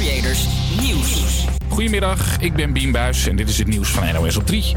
[0.00, 0.46] Creators
[0.80, 1.44] Nieuws.
[1.68, 4.76] Goedemiddag, ik ben Bien Buijs en dit is het nieuws van NOS op 3.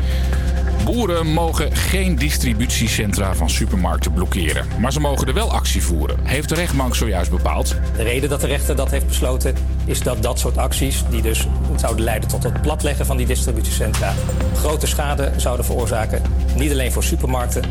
[0.83, 4.67] Boeren mogen geen distributiecentra van supermarkten blokkeren.
[4.79, 7.75] Maar ze mogen er wel actie voeren, heeft de rechtbank zojuist bepaald.
[7.95, 9.55] De reden dat de rechter dat heeft besloten
[9.85, 14.13] is dat dat soort acties, die dus zouden leiden tot het platleggen van die distributiecentra,
[14.55, 16.21] grote schade zouden veroorzaken.
[16.55, 17.63] Niet alleen voor supermarkten,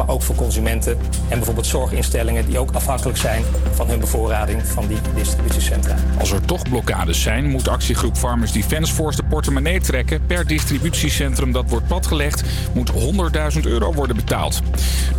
[0.00, 0.98] maar ook voor consumenten
[1.28, 3.42] en bijvoorbeeld zorginstellingen die ook afhankelijk zijn
[3.74, 5.96] van hun bevoorrading van die distributiecentra.
[6.18, 10.26] Als er toch blokkades zijn, moet actiegroep Farmers Defence Force de portemonnee trekken.
[10.26, 12.42] Per distributiecentrum dat wordt platgelegd,
[12.72, 12.92] moet
[13.54, 14.60] 100.000 euro worden betaald.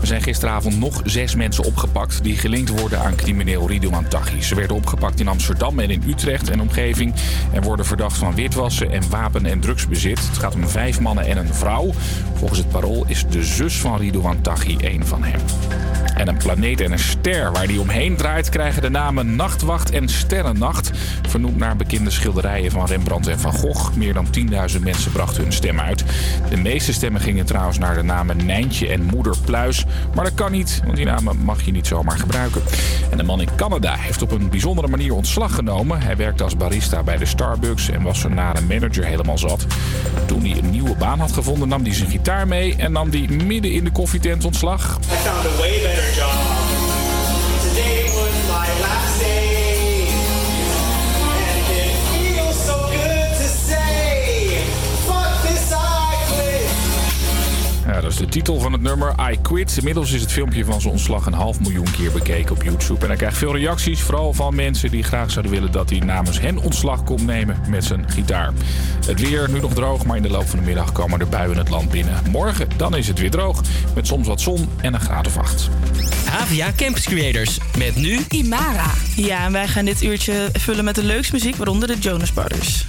[0.02, 4.42] Er zijn gisteravond nog zes mensen opgepakt die gelinkt worden aan crimineel Ridouan Taghi.
[4.42, 7.14] Ze werden opgepakt in Amsterdam en in Utrecht en omgeving
[7.54, 10.20] en worden verdacht van witwassen en wapen- en drugsbezit.
[10.20, 11.92] Het gaat om vijf mannen en een vrouw.
[12.34, 15.40] Volgens het parool is de zus van Ridouan Taghi één van hem.
[16.16, 20.10] En een planeet en een ster waar die omheen draait krijgen de namen Nachtwacht en
[20.10, 20.92] Sterrennacht.
[21.28, 23.96] Vernoemd naar bekende schilderijen van Rembrandt en Van Gogh.
[23.96, 24.28] Meer dan
[24.76, 26.04] 10.000 mensen brachten hun stem uit.
[26.50, 29.86] De meeste stemmen gingen trouwens naar de namen Nijntje en Moeder Pluis.
[30.16, 32.62] Maar dat kan niet, want die namen mag je niet zomaar gebruiken.
[33.12, 36.02] En de man in Canada heeft op een bijzondere manier ontslag genomen.
[36.02, 39.66] Hij werkte als barista bij de Starbucks en was zijn nare manager helemaal zat.
[40.26, 43.28] Toen hij een nieuwe baan had gevonden nam hij zijn gitaar mee en nam hij
[43.46, 44.61] midden in de koffietent ontslag.
[44.64, 46.38] I found a way better job.
[47.64, 49.11] Today was my last
[58.02, 59.78] Ja, dat is de titel van het nummer I Quit.
[59.78, 63.02] Inmiddels is het filmpje van zijn ontslag een half miljoen keer bekeken op YouTube.
[63.02, 66.40] En hij krijgt veel reacties, vooral van mensen die graag zouden willen dat hij namens
[66.40, 68.54] hen ontslag komt nemen met zijn gitaar.
[69.06, 71.58] Het weer nu nog droog, maar in de loop van de middag komen er buien
[71.58, 72.22] het land binnen.
[72.30, 73.62] Morgen dan is het weer droog,
[73.96, 75.70] met soms wat zon en een graad of acht.
[76.26, 77.58] Havia Campus Creators.
[77.78, 78.92] Met nu Imara.
[79.16, 82.86] Ja, en wij gaan dit uurtje vullen met de leukste muziek, waaronder de Jonas Brothers.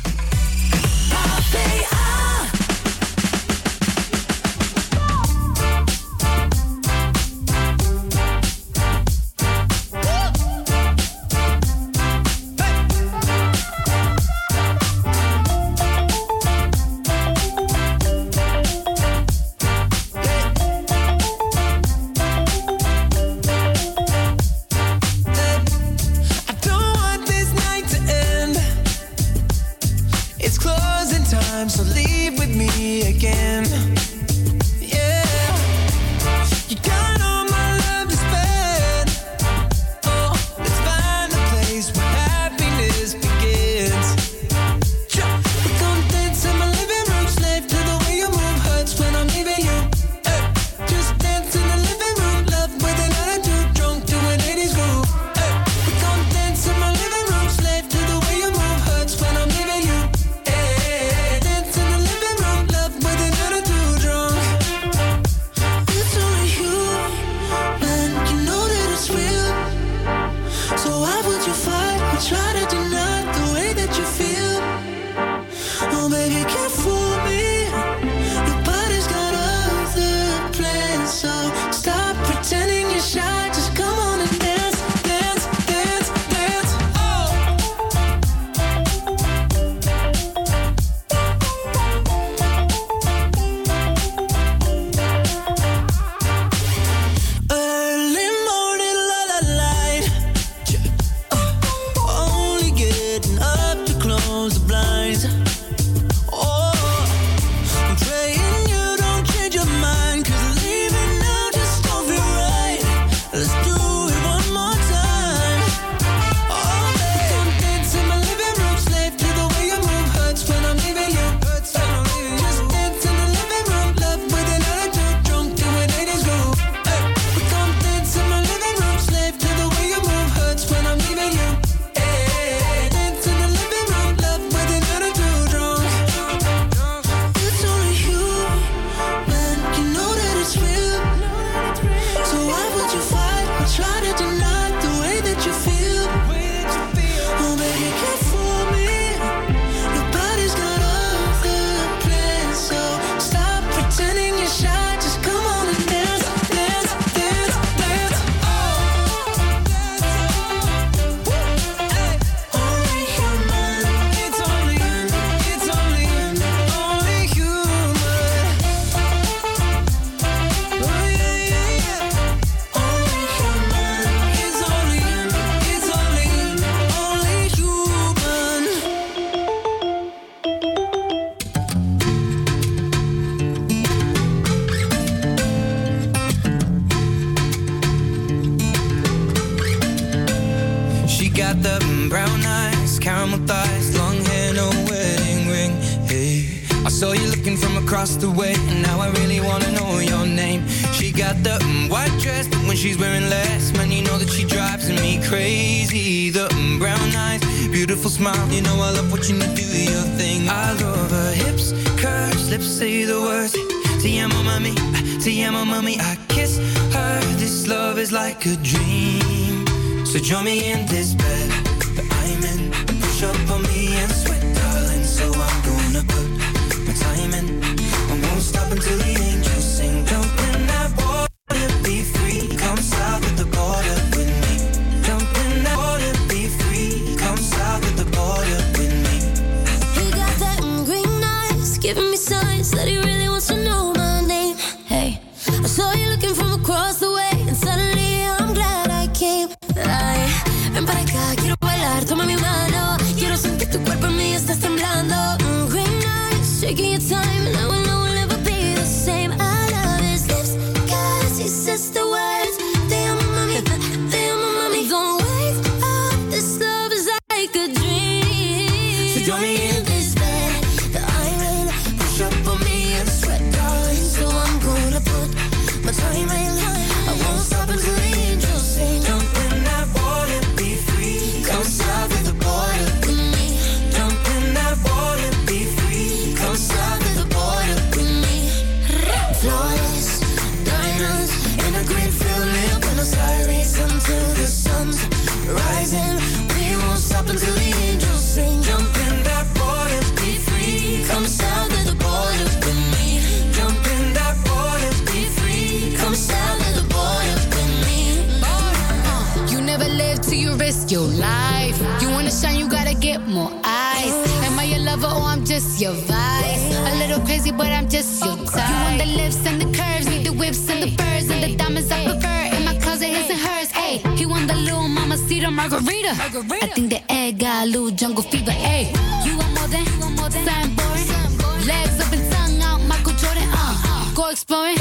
[323.93, 326.13] Hey, he want the little mama cedar margarita.
[326.17, 328.51] I think the egg got a little jungle fever.
[328.51, 328.89] Hey,
[329.23, 331.67] you want more than, something boring.
[331.69, 333.45] Legs up and tongue out, Michael Jordan.
[333.53, 334.79] Uh, go exploring,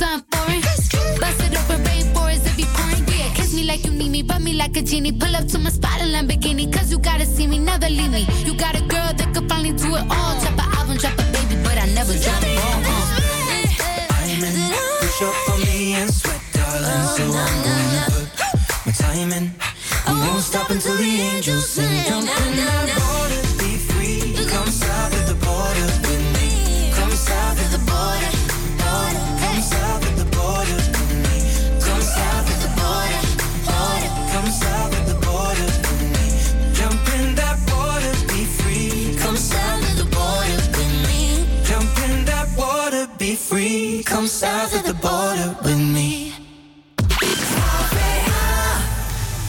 [0.00, 0.62] something foreign.
[1.20, 3.04] Bust it open, rainforest if you pouring.
[3.12, 5.12] Yeah, kiss me like you need me, rub me like a genie.
[5.12, 8.26] Pull up to my spot in Lamborghini, cause you gotta see me, never leave me.
[8.46, 10.32] You got a girl that could finally do it all.
[10.40, 12.80] Drop an album, drop a baby, but I never drop a ball.
[12.88, 13.16] Uh.
[15.00, 17.06] Push up on me and sweat, darling.
[17.16, 17.75] So I'm gonna
[19.24, 19.50] my.
[20.06, 22.04] I won't stop until the angels sing.
[22.04, 24.34] Jump in that water, be free.
[24.52, 26.92] Come south of the border with me.
[26.92, 28.30] Come south of the border,
[28.82, 29.24] border.
[29.40, 31.38] Come south of the border with me.
[31.86, 33.22] Come south of the border,
[33.68, 34.10] border.
[34.32, 36.26] Come south of the border with me.
[36.78, 39.16] Jump in that water, be free.
[39.22, 41.20] Come south of the border with me.
[41.64, 44.02] Jump in that water, be free.
[44.04, 46.05] Come south of the border with me.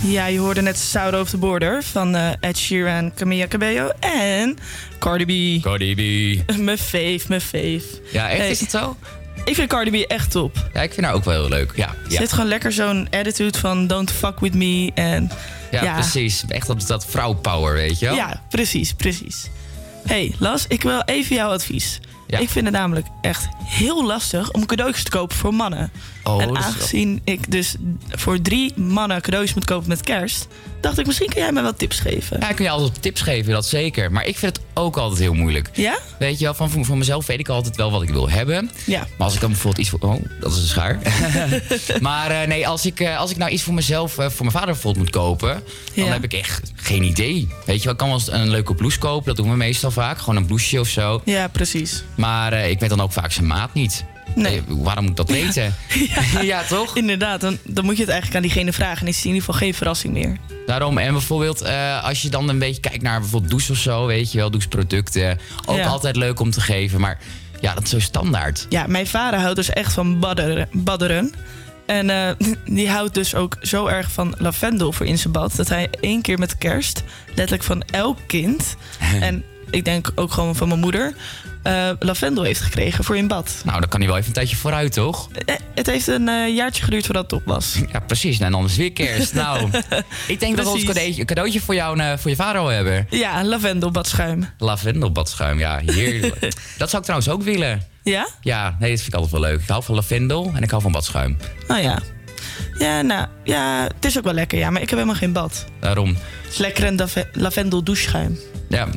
[0.08, 4.58] Ja, je hoorde net South of the Border van eh, Ed Sheeran, Camilla Cabello en
[5.00, 5.64] Cardi B.
[5.64, 6.52] Cardi B.
[6.58, 7.84] Mijn fave, mijn fave.
[8.12, 8.50] Ja, echt?
[8.50, 8.98] Is het zo?
[9.46, 10.70] Ik vind Cardi B echt top.
[10.74, 11.72] Ja, ik vind haar ook wel heel leuk.
[11.76, 12.20] Ja, Ze ja.
[12.20, 14.92] heeft gewoon lekker zo'n attitude van don't fuck with me.
[14.94, 15.32] En,
[15.72, 16.44] ja, precies.
[16.48, 18.16] Echt dat, dat vrouwpower, weet je wel?
[18.16, 19.50] Ja, precies, precies.
[20.06, 22.00] hey, Las, ik wil even jouw advies.
[22.28, 22.38] Ja.
[22.38, 25.92] Ik vind het namelijk echt heel lastig om cadeautjes te kopen voor mannen.
[26.28, 27.76] Oh, en dat aangezien ik dus
[28.10, 30.48] voor drie mannen cadeautjes moet kopen met kerst...
[30.82, 32.40] dacht ik, misschien kun jij me wat tips geven.
[32.40, 34.12] Ja, kun je altijd tips geven, dat zeker.
[34.12, 35.70] Maar ik vind het ook altijd heel moeilijk.
[35.74, 35.98] Ja?
[36.20, 38.72] Weet je wel, van, voor mezelf weet ik altijd wel wat ik wil hebben.
[38.86, 39.00] Ja.
[39.00, 40.00] Maar als ik dan bijvoorbeeld iets voor...
[40.00, 41.00] Oh, dat is een schaar.
[42.02, 44.58] maar eh, nee, als ik, eh, als ik nou iets voor mezelf, eh, voor mijn
[44.58, 45.64] vader bijvoorbeeld moet kopen...
[45.96, 47.48] dan heb ik echt geen idee.
[47.66, 49.26] Weet je wel, ik kan wel eens een leuke blouse kopen.
[49.26, 50.18] Dat doen we meestal vaak.
[50.18, 51.22] Gewoon een blouseje of zo.
[51.26, 52.04] Ja, precies.
[52.16, 54.06] Maar ik weet dan ook vaak zijn maat niet.
[54.42, 54.58] Nee.
[54.58, 55.76] Eh, waarom moet ik dat weten?
[56.42, 56.96] Ja, toch?
[56.98, 59.02] Inderdaad, dan, dan moet je het eigenlijk aan diegene vragen...
[59.02, 60.38] en is het in ieder geval geen verrassing meer.
[60.66, 64.06] Daarom, en bijvoorbeeld eh, als je dan een beetje kijkt naar bijvoorbeeld douche of zo,
[64.06, 65.40] weet je wel, doucheproducten.
[65.66, 65.86] Ook Ja.
[65.88, 67.18] altijd leuk om te geven, maar
[67.62, 68.66] ja, dat is zo standaard.
[68.70, 70.70] Ja, mijn vader houdt dus echt van badderen.
[70.72, 71.34] badderen.
[71.86, 72.30] En eh,
[72.66, 75.56] die houdt dus ook zo erg van lavendel voor in zijn bad...
[75.56, 78.76] dat hij één keer met kerst, letterlijk van elk kind...
[79.20, 81.16] en ik denk ook gewoon van mijn moeder...
[81.68, 83.62] eh, lavendel heeft gekregen voor in bad.
[83.66, 85.30] Nou, dan kan hij wel even een tijdje vooruit, toch?
[85.46, 87.76] Eh, Het heeft een eh, jaartje geduurd voordat het op was.
[87.94, 88.40] Ja, precies.
[88.40, 89.34] En dan is het weer kerst.
[89.34, 89.70] Nou,
[90.28, 93.08] ik denk dat we ons cadeautje, cadeautje voor jou en voor je vader al hebben.
[93.10, 94.50] Ja, lavendelbadschuim.
[94.58, 96.40] Lavendelbadschuim, ja, heerlijk.
[96.78, 97.82] dat zou ik trouwens ook willen.
[98.04, 98.28] Ja?
[98.42, 99.62] Ja, nee, dat vind ik altijd wel leuk.
[99.62, 101.38] Ik hou van lavendel en ik hou van badschuim.
[101.68, 102.00] Nou ja.
[102.80, 105.66] Ja, nou, ja, het is ook wel lekker, ja, maar ik heb helemaal geen bad.
[105.80, 106.08] Daarom.
[106.44, 108.40] Het is lekker een lave- lavendel doucheschuim.
[108.70, 108.88] Ja.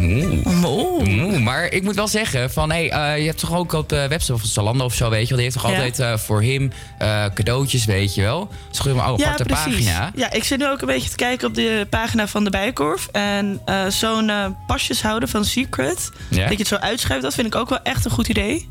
[0.00, 0.46] Oeh.
[0.64, 1.24] Oeh.
[1.24, 4.06] Oeh, maar ik moet wel zeggen, van, hey, eh, je hebt toch ook op de
[4.08, 5.36] website van Zalando of zo, weet je wel.
[5.36, 5.76] Die heeft toch Ja.
[5.76, 8.48] altijd eh, voor hem eh, cadeautjes, weet je wel.
[8.72, 10.10] Is gewoon een aparte pagina.
[10.14, 13.08] Ja, ik zit nu ook een beetje te kijken op de pagina van de Bijenkorf.
[13.12, 16.40] En eh, zo'n eh, pasjeshouden van Secret, Ja.
[16.42, 18.68] dat je het zo uitschuift, dat vind ik ook wel echt een goed idee.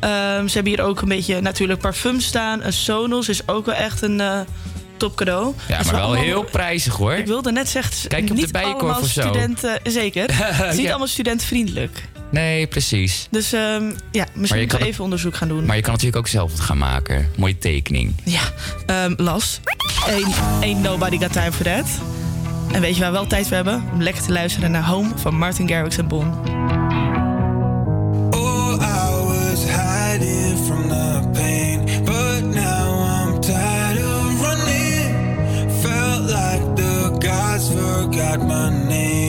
[0.00, 2.62] Ehm, ze hebben hier ook een beetje natuurlijk parfum staan.
[2.64, 4.20] Een Sonos is ook wel echt een
[5.02, 5.54] eh top cadeau.
[5.68, 7.12] Ja, is maar wel allemaal- heel prijzig hoor.
[7.12, 9.20] Ik wilde net zeggen, Kijk je op de niet Bijenkorf allemaal of zo?
[9.20, 9.80] studenten...
[9.82, 10.26] Zeker.
[10.36, 10.88] Het is niet Ja.
[10.88, 12.02] allemaal studentvriendelijk.
[12.30, 13.26] Nee, precies.
[13.30, 15.64] Dus ehm, ja, misschien moeten het- even onderzoek gaan doen.
[15.64, 17.28] Maar je kan natuurlijk ook zelf wat gaan maken.
[17.36, 18.14] Mooie tekening.
[18.24, 18.40] Ja,
[18.86, 19.60] ehm, Las.
[20.06, 21.86] Ain't, ain't nobody got time for that.
[22.72, 23.88] En weet je waar we wel tijd voor hebben?
[23.92, 26.34] Om lekker te luisteren naar Home van Martin Garrix en Bon.
[38.10, 39.27] Forgot my name.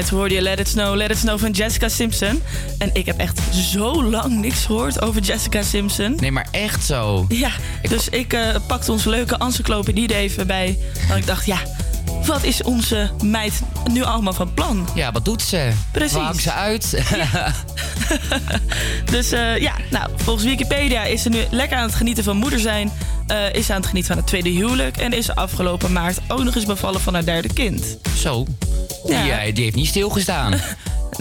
[0.00, 2.42] Net hoorde je Let It Snow, Let It Snow van Jessica Simpson.
[2.78, 3.40] En ik heb echt
[3.72, 6.16] zo lang niks gehoord over Jessica Simpson.
[6.20, 7.24] Nee, maar echt zo.
[7.28, 7.50] Ja,
[7.88, 10.78] dus ik eh, pakte onze leuke encyclopedie er even bij.
[11.08, 11.58] Want ik dacht, ja,
[12.26, 13.60] wat is onze meid
[13.90, 14.88] nu allemaal van plan?
[14.94, 15.70] Ja, wat doet ze?
[15.90, 16.12] Precies.
[16.12, 16.94] Waar hangt ze uit?
[19.12, 22.58] Dus eh, ja, nou, volgens Wikipedia is ze nu lekker aan het genieten van moeder
[22.58, 22.92] zijn.
[23.26, 24.96] eh, is ze aan het genieten van het tweede huwelijk.
[24.96, 27.96] En is ze afgelopen maart ook nog eens bevallen van haar derde kind.
[28.16, 28.46] Zo.
[29.10, 29.40] Ja.
[29.40, 30.54] eh, die heeft niet stilgestaan.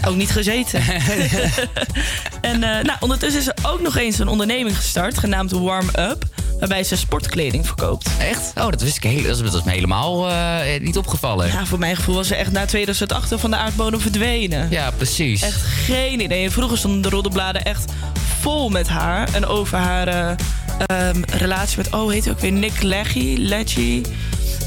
[0.07, 0.81] Ook niet gezeten.
[2.41, 6.25] en eh, nou, ondertussen is er ook nog eens een onderneming gestart, genaamd Warm Up.
[6.59, 8.09] Waarbij ze sportkleding verkoopt.
[8.19, 8.51] Echt?
[8.55, 11.47] Oh, dat wist ik heel, dat is, me helemaal eh, niet opgevallen.
[11.47, 14.67] Ja, voor mijn gevoel was ze echt na 2008 van de aardbodem verdwenen.
[14.69, 15.41] Ja, precies.
[15.41, 16.49] Echt geen idee.
[16.49, 17.91] Vroeger stonden de roddelbladen echt
[18.39, 19.33] vol met haar.
[19.33, 20.31] En over haar eh,
[20.85, 23.35] ehm, relatie met, oh, heet hij ook weer Nick Leggy?
[23.37, 24.01] Leggy?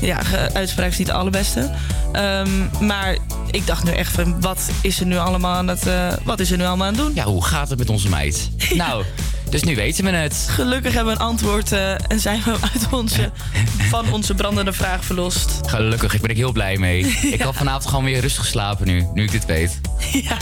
[0.02, 0.20] Ja,
[0.52, 1.70] uitspraak is niet de allerbeste.
[2.12, 3.16] Ehm, maar
[3.50, 6.50] ik dacht nu echt van, wat is er nu allemaal aan het, eh, wat is
[6.50, 7.14] er nu allemaal aan het doen?
[7.14, 8.50] Ja, hoe gaat het met onze meid?
[8.74, 9.04] Nou,
[9.50, 10.46] dus nu weten we het.
[10.50, 13.30] Gelukkig hebben we een antwoord eh, en zijn we uit onze,
[13.90, 15.60] van onze brandende vraag verlost.
[15.66, 17.04] Gelukkig, ik ben ik heel blij mee.
[17.32, 19.80] Ik had vanavond gewoon weer rustig slapen nu, nu ik dit weet.
[20.12, 20.36] Ja,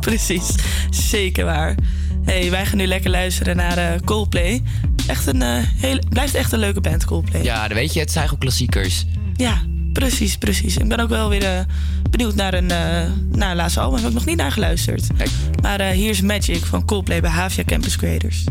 [0.00, 0.54] precies.
[0.90, 1.74] Zeker waar.
[2.24, 4.62] hey, wij gaan nu lekker luisteren naar eh, Coldplay.
[5.06, 7.42] Echt een, eh, hele, blijft echt een leuke band, Coldplay.
[7.42, 9.04] Ja, dan weet je, het zijn gewoon klassiekers.
[9.36, 9.62] Ja,
[9.92, 10.76] precies, precies.
[10.76, 11.60] Ik ben ook wel weer eh,
[12.10, 13.98] benieuwd naar een, eh naar een laatste album.
[13.98, 15.06] Heb ik nog niet naar geluisterd.
[15.62, 18.44] Maar eh, hier is Magic van Coldplay bij Havia Campus Creators.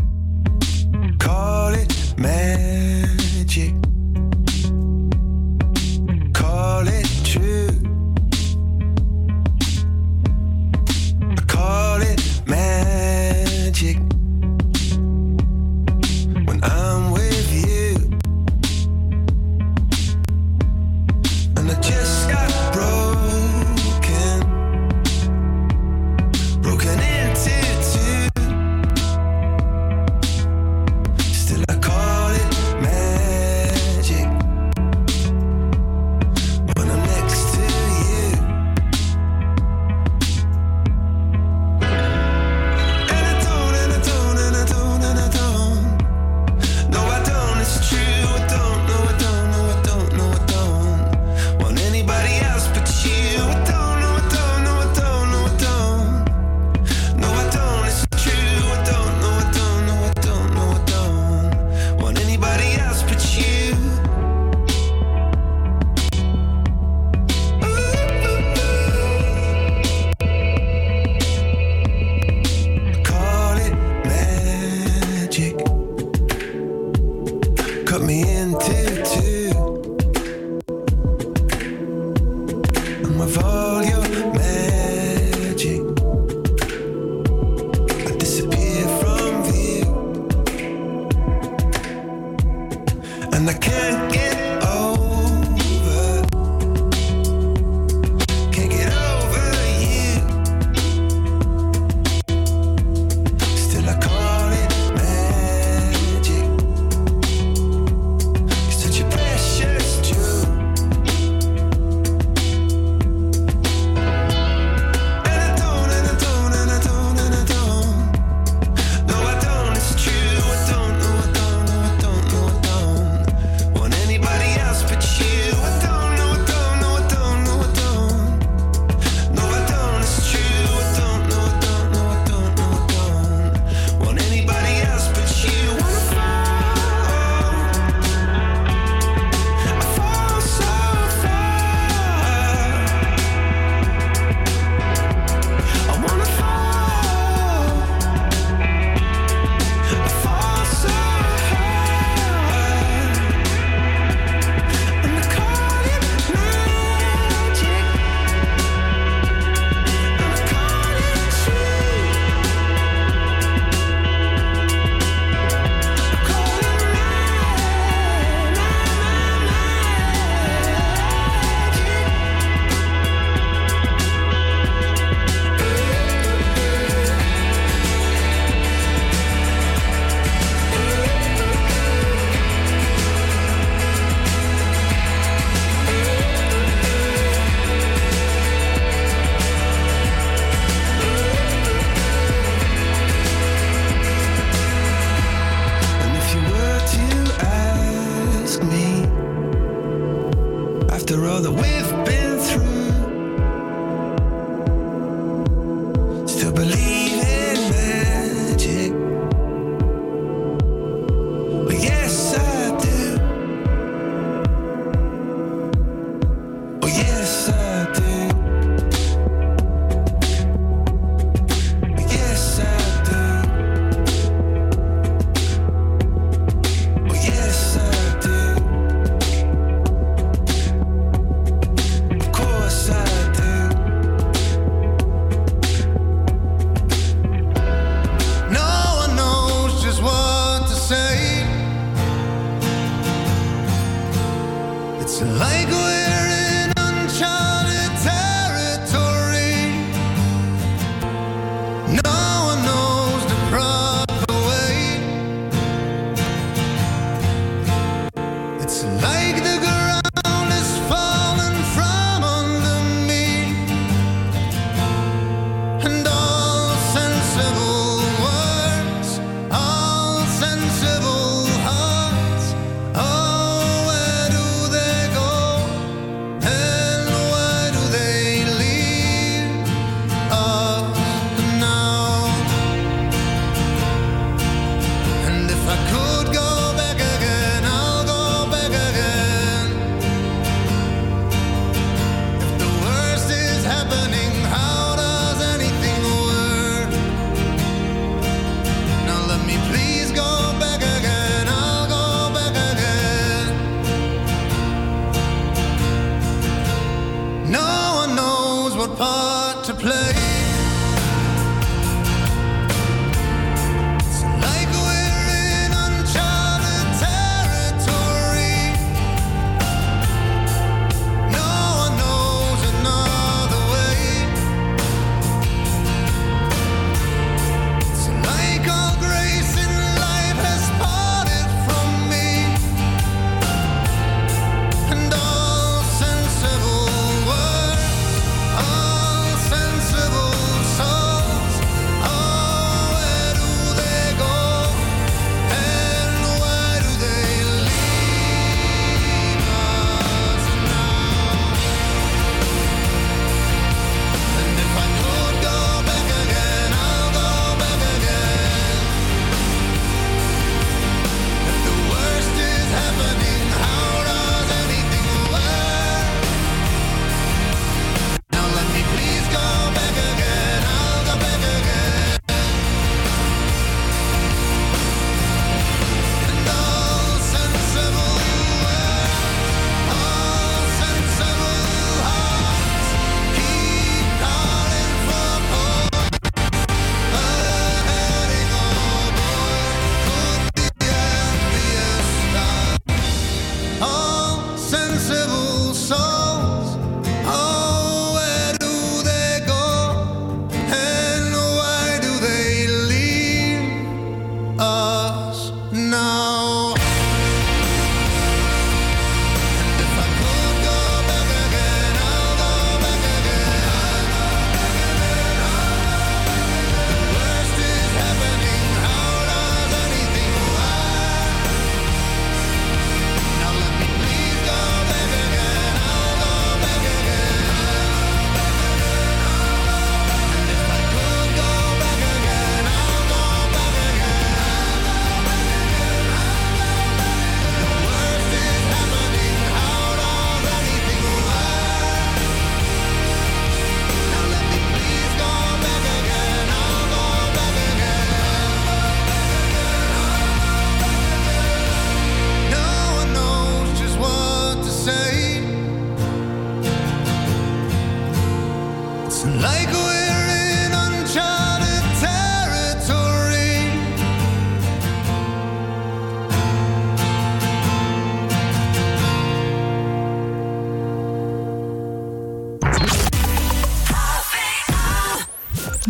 [1.16, 3.23] Call it magic.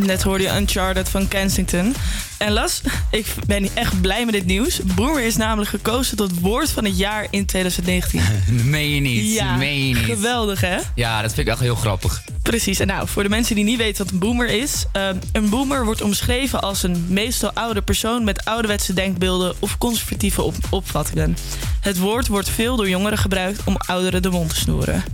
[0.04, 1.94] Net hoorde je Uncharted van Kensington.
[2.38, 4.80] En Las, ik ben echt blij met dit nieuws.
[4.94, 8.20] Boomer is namelijk gekozen tot woord van het jaar in 2019.
[8.70, 10.04] meen je niet, ja, meen je niet.
[10.04, 10.76] geweldig hè?
[10.94, 12.22] Ja, dat vind ik echt heel grappig.
[12.42, 14.84] Precies, en nou, voor de mensen die niet weten wat een boomer is...
[14.92, 18.24] Ehm, een boomer wordt omschreven als een meestal oude persoon...
[18.24, 21.36] met ouderwetse denkbeelden of conservatieve opvattingen.
[21.80, 25.04] Het woord wordt veel door jongeren gebruikt om ouderen de mond te snoeren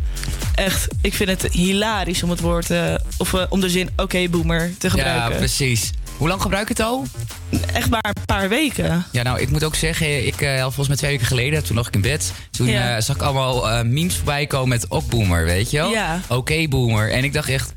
[0.65, 4.29] echt, ik vind het hilarisch om het woord, eh, of eh, om de zin oké
[4.29, 5.37] boomer te Ja, gebruiken.
[5.39, 5.91] precies.
[6.17, 7.05] Hoe lang gebruik je het al?
[7.75, 9.05] Echt maar een paar weken.
[9.13, 11.87] Ja, nou, ik moet ook zeggen, ik eh, volgens mij twee weken geleden, toen lag
[11.87, 12.33] ik in bed.
[12.51, 13.01] Toen Ja.
[13.01, 15.91] zag ik allemaal memes voorbij komen met ook boomer, weet je wel?
[15.91, 16.21] Ja.
[16.29, 17.11] Oké, boomer.
[17.13, 17.73] En ik dacht echt,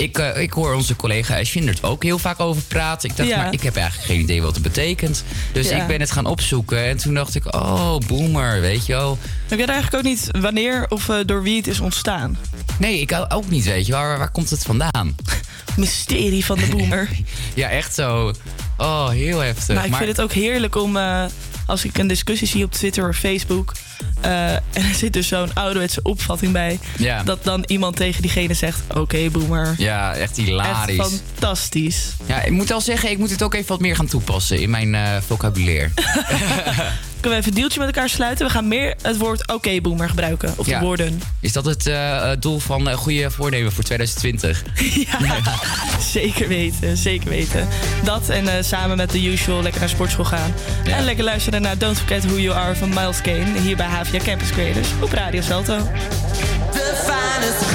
[0.00, 3.10] ik, eh, ik hoor onze collega Schindert ook heel vaak over praten.
[3.10, 3.36] Ik dacht, Ja.
[3.36, 5.24] maar ik heb eigenlijk geen idee wat het betekent.
[5.52, 5.76] Dus Ja.
[5.80, 9.18] ik ben het gaan opzoeken en toen dacht ik, oh, boomer, weet je wel?
[9.48, 12.38] Ik weet eigenlijk ook niet wanneer of eh, door wie het is ontstaan.
[12.78, 13.92] Nee, ik ook niet, weet je.
[13.92, 15.16] Waar, waar komt het vandaan?
[15.76, 17.08] Mysterie van de boomer.
[17.54, 18.32] Ja, echt zo.
[18.76, 19.68] Oh, heel heftig.
[19.68, 21.24] nou, ik maar, vind het ook heerlijk om, eh,
[21.66, 23.72] als ik een discussie zie op Twitter of Facebook...
[24.20, 26.78] eh, en er zit dus zo'n ouderwetse opvatting bij...
[26.98, 27.22] Ja.
[27.22, 29.74] dat dan iemand tegen diegene zegt, oké boomer.
[29.78, 30.96] Ja, echt Echt hilarisch.
[30.96, 32.12] fantastisch.
[32.26, 34.70] Ja, ik moet al zeggen, ik moet het ook even wat meer gaan toepassen in
[34.70, 35.90] mijn eh vocabulaire.
[37.20, 38.46] Kunnen we even een deeltje met elkaar sluiten?
[38.46, 40.52] We gaan meer het woord oké boomer gebruiken.
[40.56, 40.78] Of Ja.
[40.78, 41.22] de woorden.
[41.40, 44.62] Is dat het eh, doel van eh, goede voornemen voor 2020?
[46.12, 47.68] Zeker weten, zeker weten.
[48.04, 50.54] Dat en samen met The Usual lekker naar sportschool gaan.
[50.84, 50.96] Ja.
[50.96, 53.60] En lekker luisteren naar Don't Forget Who You Are van Miles Kane.
[53.60, 55.76] Hier bij Havia Campus Creators op Radio Salto.
[57.04, 57.70] Finest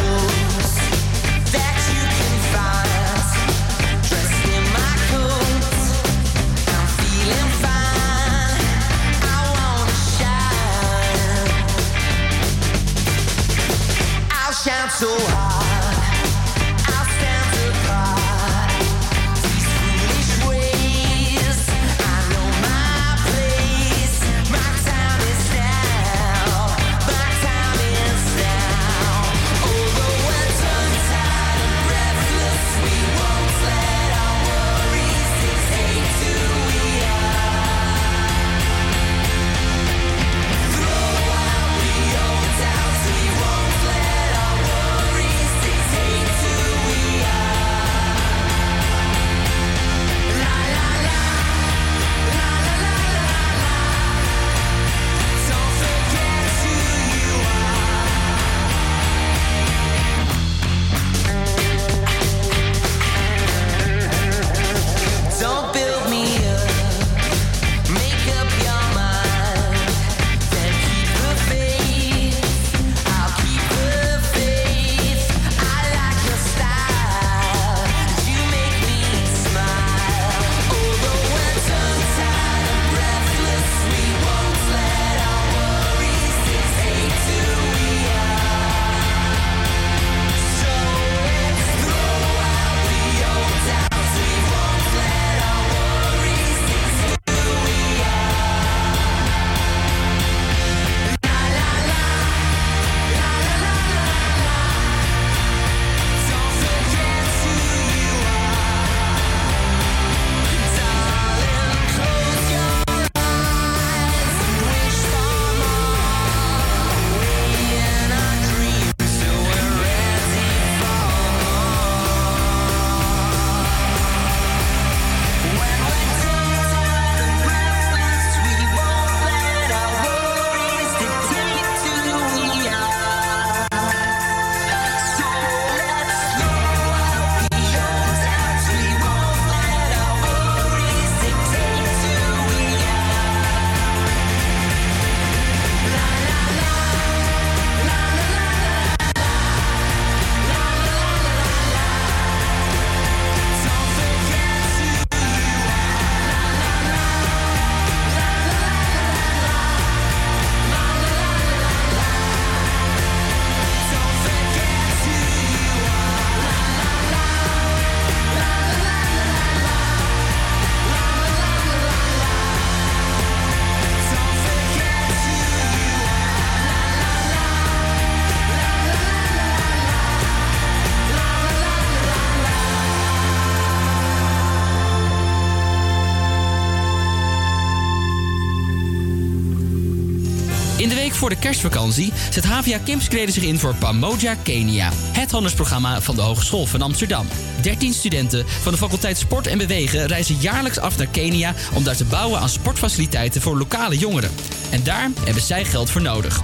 [191.25, 194.89] voor de kerstvakantie zet HVA Campus zich in voor Pamoja Kenia.
[195.11, 197.27] Het handelsprogramma van de Hogeschool van Amsterdam.
[197.61, 201.53] 13 studenten van de faculteit Sport en Bewegen reizen jaarlijks af naar Kenia...
[201.73, 204.31] om daar te bouwen aan sportfaciliteiten voor lokale jongeren.
[204.69, 206.41] En daar hebben zij geld voor nodig.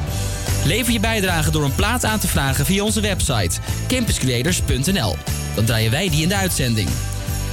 [0.66, 5.16] Lever je bijdrage door een plaat aan te vragen via onze website campuscreators.nl.
[5.56, 6.90] Dan draaien wij die in de uitzending.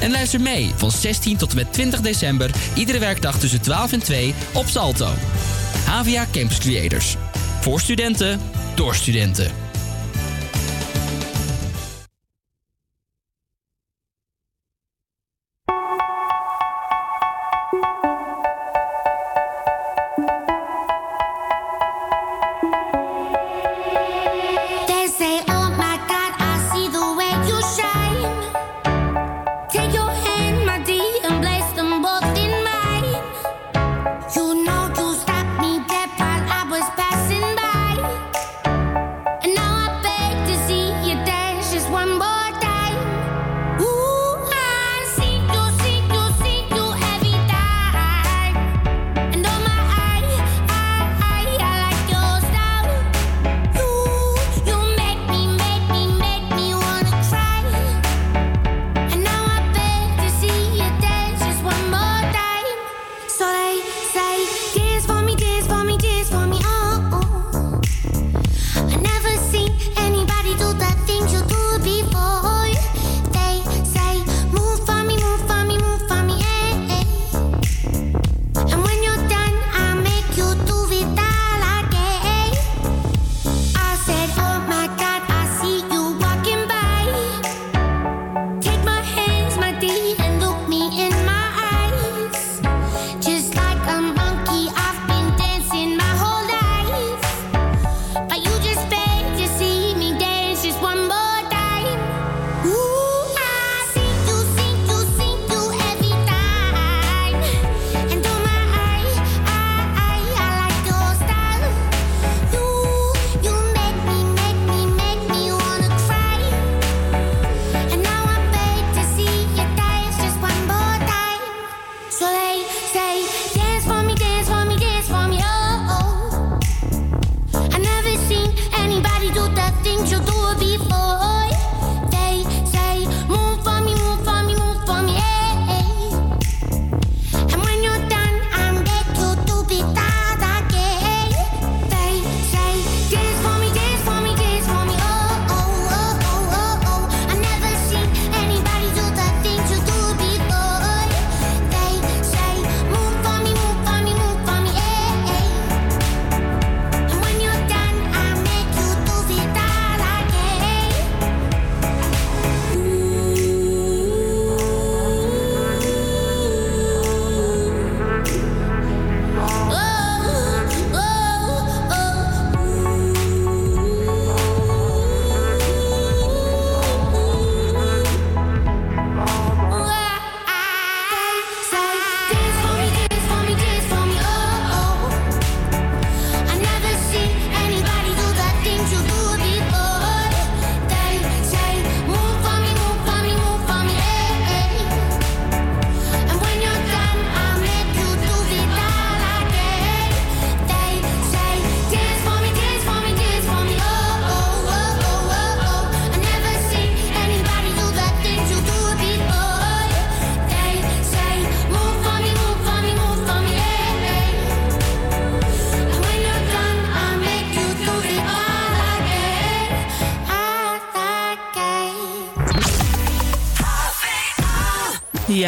[0.01, 4.03] En luister mee van 16 tot en met 20 december, iedere werkdag tussen 12 en
[4.03, 5.09] 2 op Salto.
[5.89, 7.17] HVA Campus Creators.
[7.61, 8.41] Voor studenten,
[8.75, 9.68] door studenten.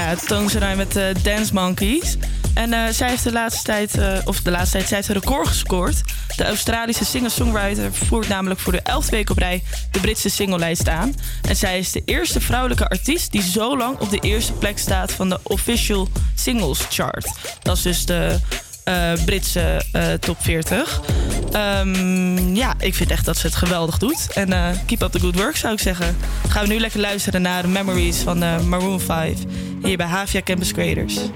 [0.00, 2.16] ja, Toon Sarai met uh, Dance Monkeys.
[2.54, 5.48] En eh, zij heeft de laatste tijd, eh, of de laatste tijd, zij heeft record
[5.48, 6.02] gescoord.
[6.36, 11.14] De Australische singer-songwriter voert namelijk voor de elfde week op rij de Britse singlelijst aan.
[11.48, 15.12] En zij is de eerste vrouwelijke artiest die zo lang op de eerste plek staat
[15.12, 17.30] van de Official Singles Chart.
[17.62, 18.38] Dat is dus de
[19.24, 19.82] Britse
[20.20, 21.00] top 40.
[21.52, 24.32] Ehm, ja, ik vind echt dat ze het geweldig doet.
[24.34, 26.16] En keep up the good work, zou ik zeggen.
[26.48, 29.38] Gaan we nu lekker luisteren naar de Memories van Maroon 5
[29.82, 31.30] hier bij Havia Campus Creators.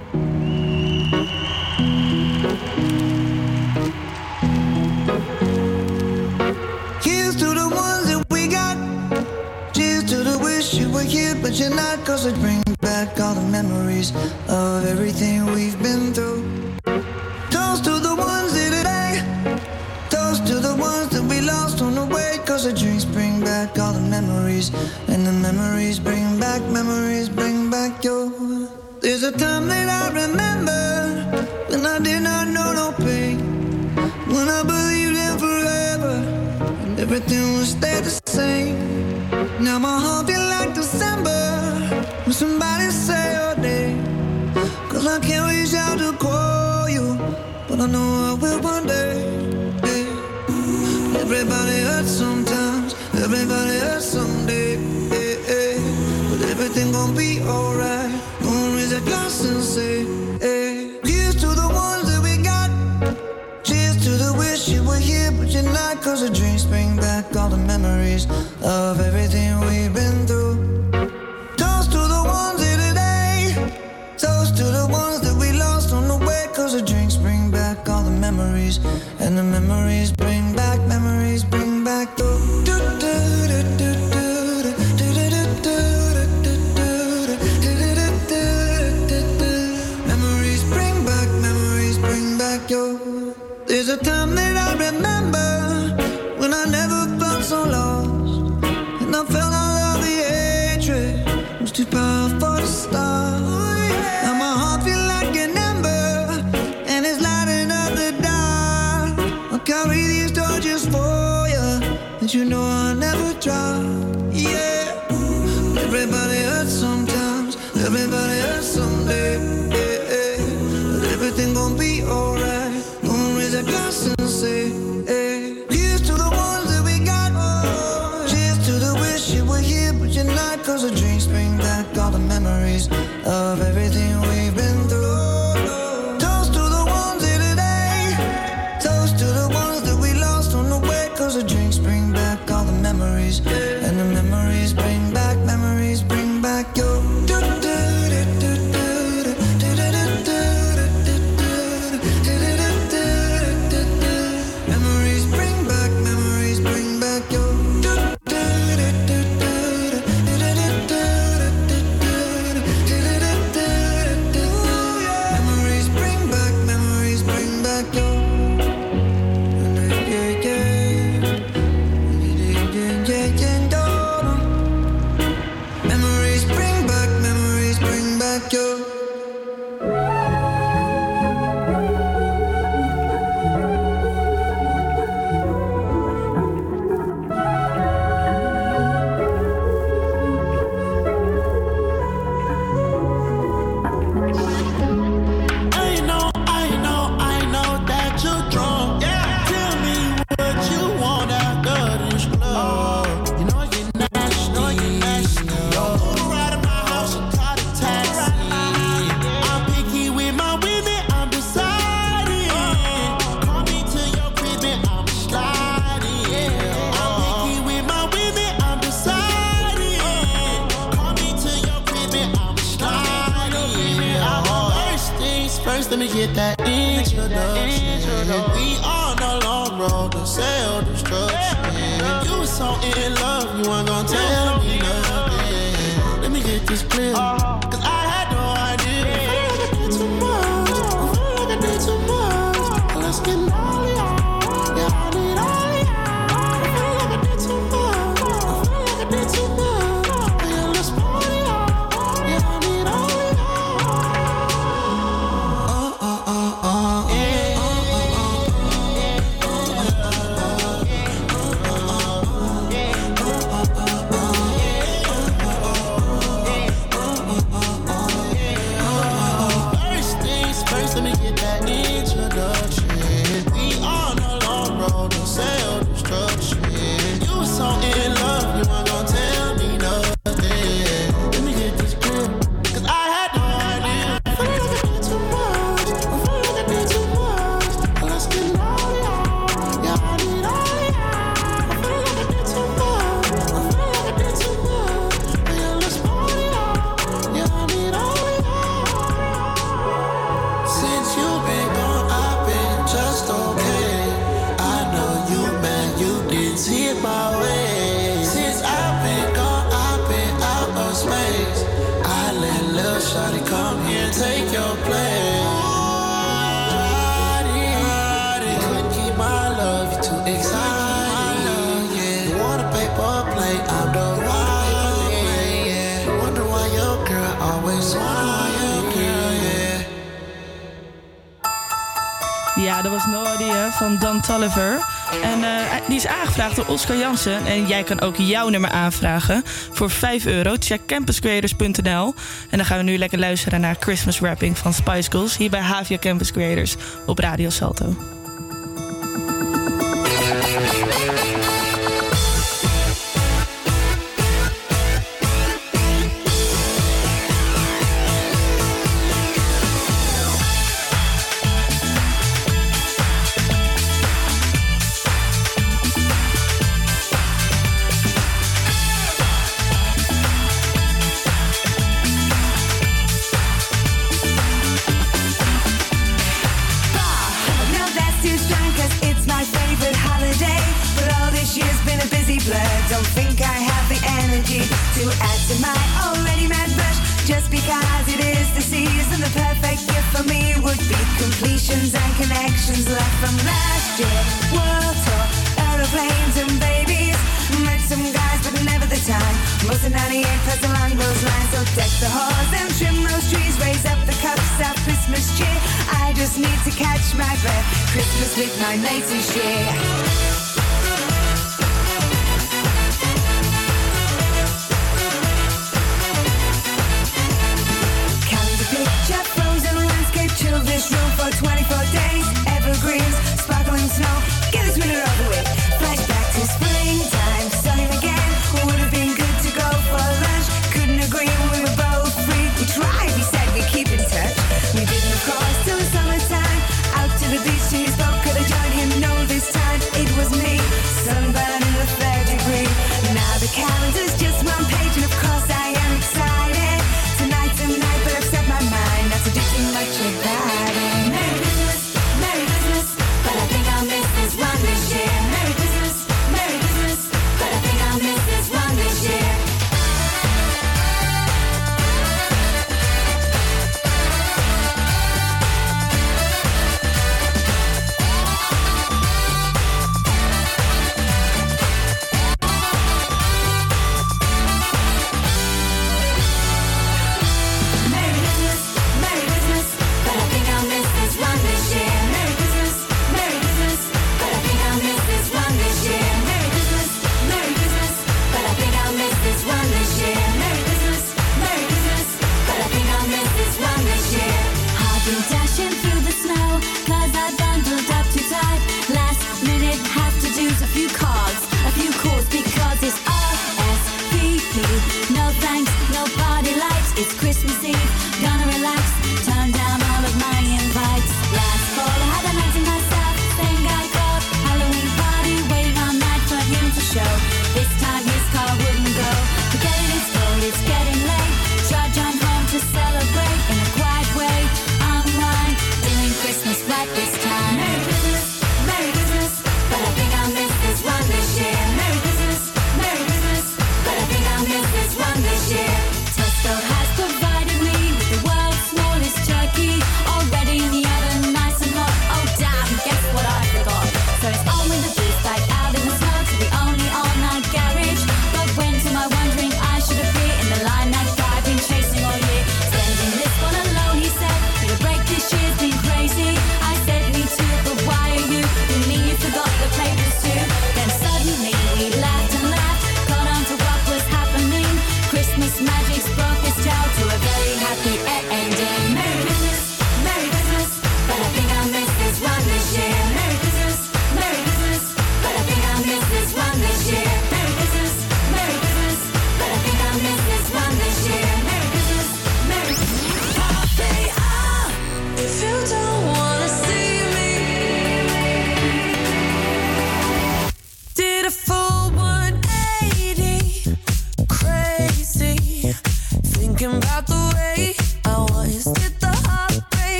[332.85, 334.79] dat was No Idea van Dan Tulliver
[335.23, 337.47] En eh, die is aangevraagd door Oscar Jansen.
[337.47, 340.55] En jij kan ook jouw nummer aanvragen voor 5 euro.
[340.59, 342.15] Check campuscreators.nl.
[342.51, 345.37] En dan gaan we nu lekker luisteren naar Christmas Wrapping van Spice Girls...
[345.37, 346.77] hier bij Havia Campus Creators
[347.07, 348.14] op Radio Salto.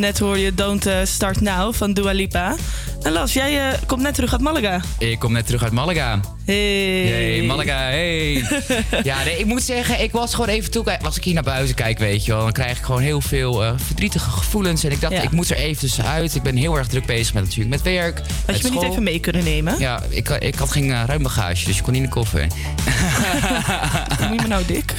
[0.00, 2.54] Net hoor je Don't eh, Start Now van Dua Lipa.
[3.02, 4.80] En Las, jij eh, komt net terug uit Malaga.
[4.98, 6.20] Ik kom net terug uit Malaga.
[6.44, 7.06] Hey.
[7.06, 8.32] Hey, Malaga, hey.
[9.02, 10.98] ja, nee, ik moet zeggen, ik was gewoon even toe.
[11.02, 13.64] Als ik hier naar buiten kijk, weet je wel, dan krijg ik gewoon heel veel
[13.64, 14.84] eh, verdrietige gevoelens.
[14.84, 15.22] En ik dacht, Ja.
[15.22, 16.34] ik moet er even tussenuit.
[16.34, 18.18] Ik ben heel erg druk bezig met natuurlijk met werk.
[18.18, 19.78] Had met je me niet even mee kunnen nemen?
[19.78, 22.46] Ja, ik, ik had geen eh, ruim bagage, dus je kon niet in de koffer.
[24.20, 24.94] Noem je me nou dik?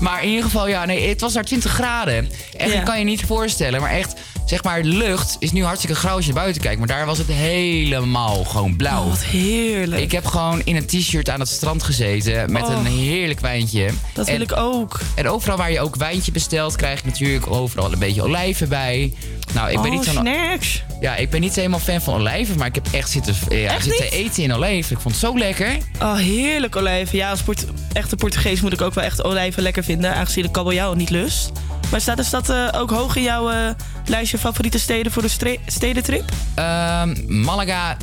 [0.00, 2.30] Maar in ieder geval, ja, nee, het was daar 20 graden.
[2.56, 2.80] Echt, Ja.
[2.82, 3.80] kan je niet voorstellen.
[3.80, 4.14] Maar echt,
[4.46, 6.78] zeg maar, de lucht is nu hartstikke grauw als je naar buiten kijkt.
[6.78, 9.02] Maar daar was het helemaal gewoon blauw.
[9.02, 10.02] Oh, wat heerlijk.
[10.02, 12.70] Ik heb gewoon in een t-shirt aan het strand gezeten met Oh.
[12.76, 13.90] een heerlijk wijntje.
[14.14, 15.00] Dat En- wil ik ook.
[15.14, 19.12] En overal waar je ook wijntje bestelt, krijg je natuurlijk overal een beetje olijven bij.
[19.54, 20.82] Nou, ik ben oh, niet zo'n snacks.
[21.00, 23.84] ja, ik ben niet helemaal fan van olijven, maar ik heb echt zitten, ja, Echt
[23.84, 24.96] zitten eten in olijven.
[24.96, 25.76] Ik vond het zo lekker.
[26.02, 27.18] Oh, heerlijk olijven.
[27.18, 30.14] Ja, als Port echte Portugees moet ik ook wel echt olijven lekker vinden.
[30.14, 31.52] Aangezien de kabeljauw niet lust.
[31.90, 33.70] Maar staat dat eh, ook hoog in jouw eh,
[34.06, 36.24] lijstje favoriete steden voor de stedentrip?
[36.54, 37.96] Ehm, Malaga.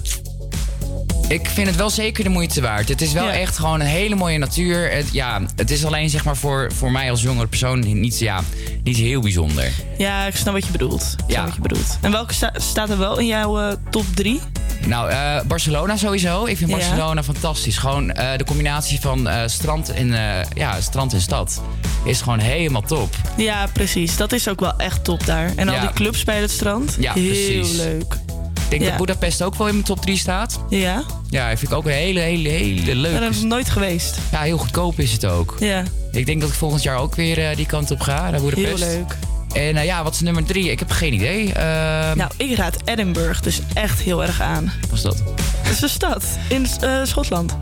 [1.33, 2.89] Ik vind het wel zeker de moeite waard.
[2.89, 3.31] Het is wel Ja.
[3.33, 4.91] echt gewoon een hele mooie natuur.
[4.91, 8.41] Het, ja, het is alleen zeg maar voor, voor mij als jongere persoon niet, ja,
[8.83, 9.71] niet heel bijzonder.
[9.97, 11.15] Ja, ik snap wat je bedoelt.
[11.27, 11.43] Ik Ja.
[11.45, 11.97] wat je bedoelt.
[12.01, 14.39] En welke sta- staat er wel in jouw eh, top 3?
[14.87, 16.45] Nou, eh, Barcelona sowieso.
[16.45, 16.75] Ik vind Ja.
[16.77, 17.77] Barcelona fantastisch.
[17.77, 20.15] Gewoon eh, de combinatie van strand, en,
[20.53, 21.61] ja, strand en stad
[22.05, 23.15] is gewoon helemaal top.
[23.37, 24.17] Ja, precies.
[24.17, 25.51] Dat is ook wel echt top daar.
[25.55, 26.95] En al die clubs bij het strand.
[26.99, 27.71] Ja, Heel precies.
[27.77, 28.15] leuk.
[28.63, 28.87] Ik denk Ja.
[28.89, 30.59] dat Budapest ook wel in mijn top 3 staat.
[30.69, 31.03] Ja?
[31.29, 33.23] Ja, vind ik ook een hele, hele, hele leuke.
[33.25, 34.17] er nog nooit geweest.
[34.31, 35.55] Ja, heel goedkoop is het ook.
[35.59, 38.33] Ja, Ik denk dat ik volgend jaar ook weer eh, die kant op ga, naar
[38.39, 38.83] heel Budapest.
[38.83, 39.17] leuk.
[39.53, 40.71] En eh, ja, wat is nummer drie?
[40.71, 41.53] Ik heb geen idee.
[41.53, 44.71] Ehm, Nou, ik raad Edinburgh dus echt heel erg aan.
[44.89, 45.17] Wat is dat?
[45.63, 47.55] Dat is een stad in eh, Schotland.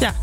[0.00, 0.14] Ja,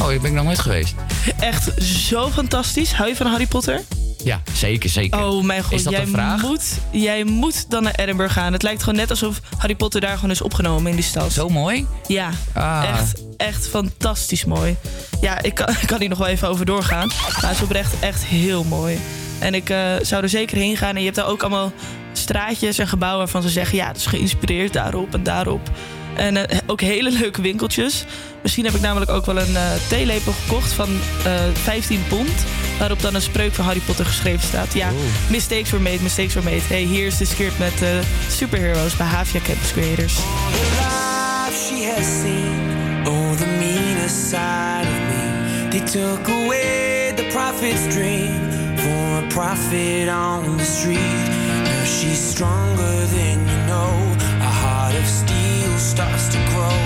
[0.00, 0.94] Oh, ik ben nog nooit geweest.
[1.40, 2.92] echt zo fantastisch.
[2.92, 3.80] Hou je van Harry Potter?
[4.24, 5.24] Ja, zeker, zeker.
[5.24, 6.06] Oh mijn god, jij.
[6.40, 8.52] Moet, jij moet dan naar Edinburgh gaan.
[8.52, 11.32] Het lijkt gewoon net alsof Harry Potter daar gewoon is opgenomen in die stad.
[11.32, 11.86] Zo mooi?
[12.06, 12.84] Ja, ah.
[12.88, 14.76] echt, echt fantastisch mooi.
[15.20, 17.06] Ja, ik kan, ik kan hier nog wel even over doorgaan.
[17.06, 18.98] Maar het is oprecht echt heel mooi.
[19.38, 20.94] En ik eh, zou er zeker heen gaan.
[20.94, 21.72] En je hebt daar ook allemaal
[22.12, 23.76] straatjes en gebouwen waarvan ze zeggen...
[23.76, 25.70] ja, het is geïnspireerd daarop en daarop.
[26.16, 28.04] En eh, ook hele leuke winkeltjes.
[28.46, 30.88] Misschien heb ik namelijk ook wel een uh, theelepel gekocht van
[31.24, 32.30] eh, uh, 15 pond.
[32.78, 34.74] Waarop dan een spreuk van Harry Potter geschreven staat.
[34.74, 35.30] Ja, oh.
[35.30, 36.62] mistakes were made, mistakes were made.
[36.68, 37.88] Hey, hier is de skirt met uh,
[38.30, 40.16] superheroes bij Havia Campus Creators.
[40.16, 45.68] All the life she has seen, all the meaner side of me.
[45.68, 51.28] They took away the prophet's dream for a prophet on the street.
[51.64, 54.16] Now she's stronger than you know.
[54.40, 56.78] A heart of steel starts to grow.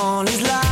[0.00, 0.63] All his life.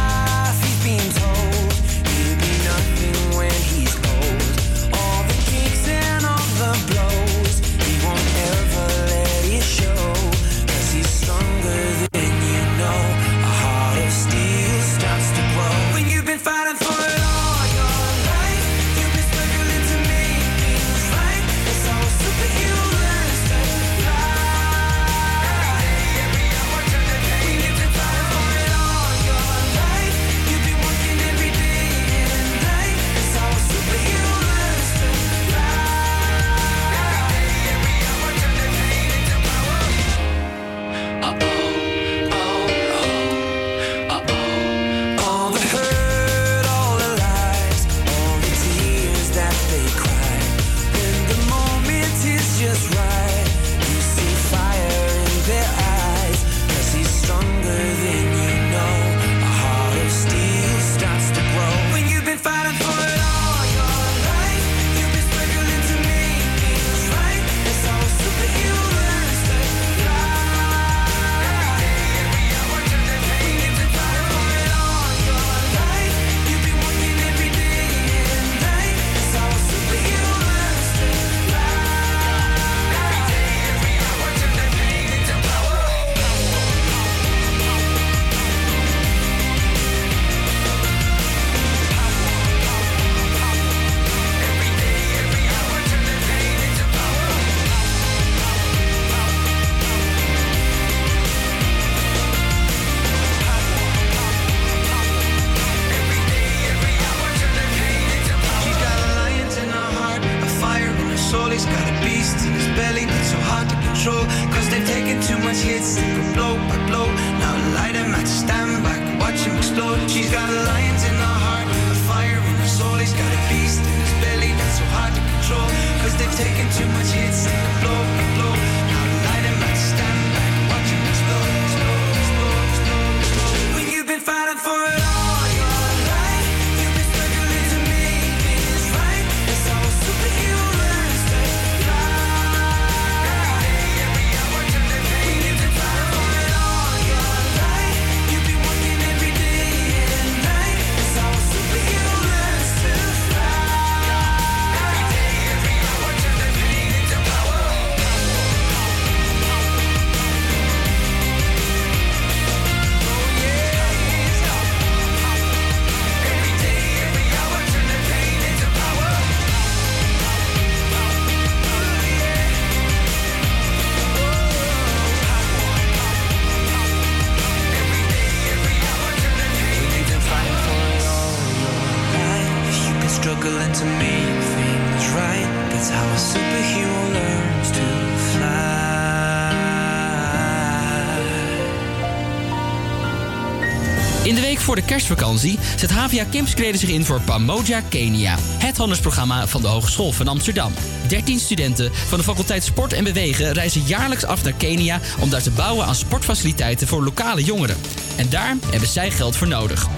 [195.14, 200.28] kerstvakantie zet HVA Campskleden zich in voor Pamoja Kenia, het handelsprogramma van de Hogeschool van
[200.28, 200.72] Amsterdam.
[201.08, 205.42] 13 studenten van de faculteit Sport en Bewegen reizen jaarlijks af naar Kenia om daar
[205.42, 207.76] te bouwen aan sportfaciliteiten voor lokale jongeren.
[208.16, 209.88] En daar hebben zij geld voor nodig.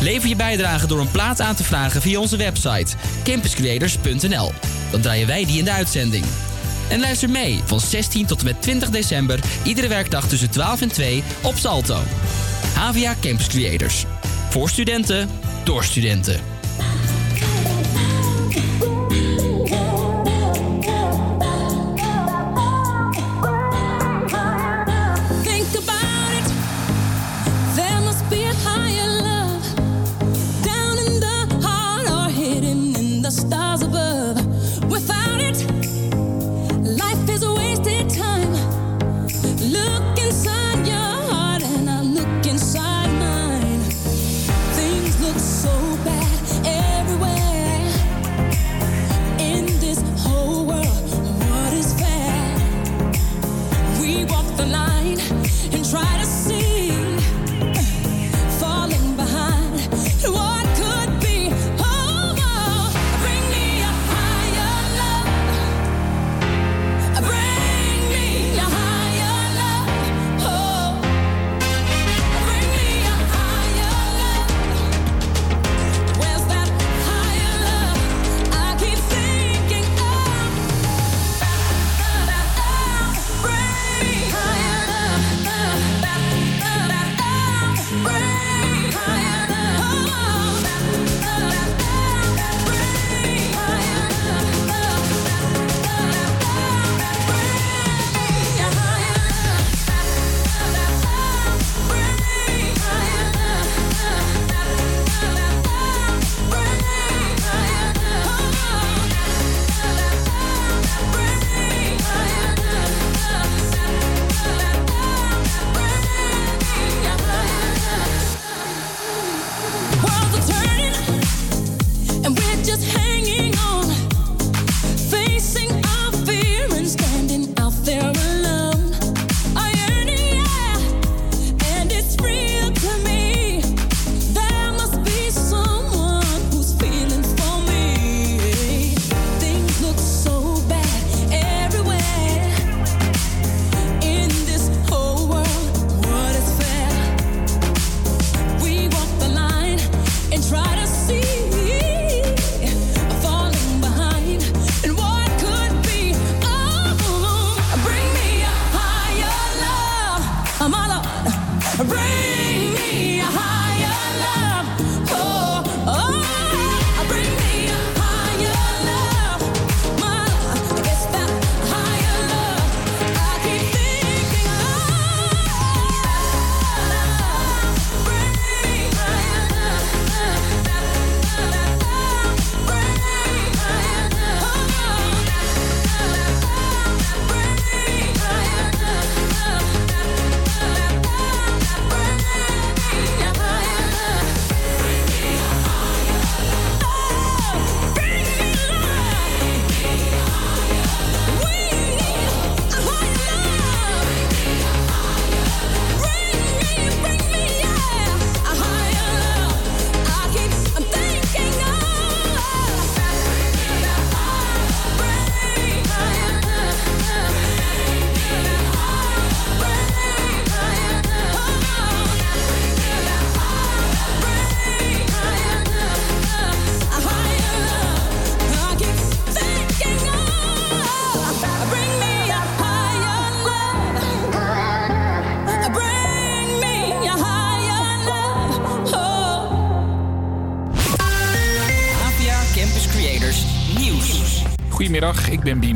[0.00, 4.52] Lever je bijdrage door een plaat aan te vragen via onze website campuscreators.nl.
[4.90, 6.24] Dan draaien wij die in de uitzending.
[6.88, 10.88] En luister mee van 16 tot en met 20 december, iedere werkdag tussen 12 en
[10.88, 12.02] 2 op Salto.
[12.74, 14.17] HVA Campus Creators.
[14.50, 15.28] Voor studenten,
[15.64, 16.57] door studenten.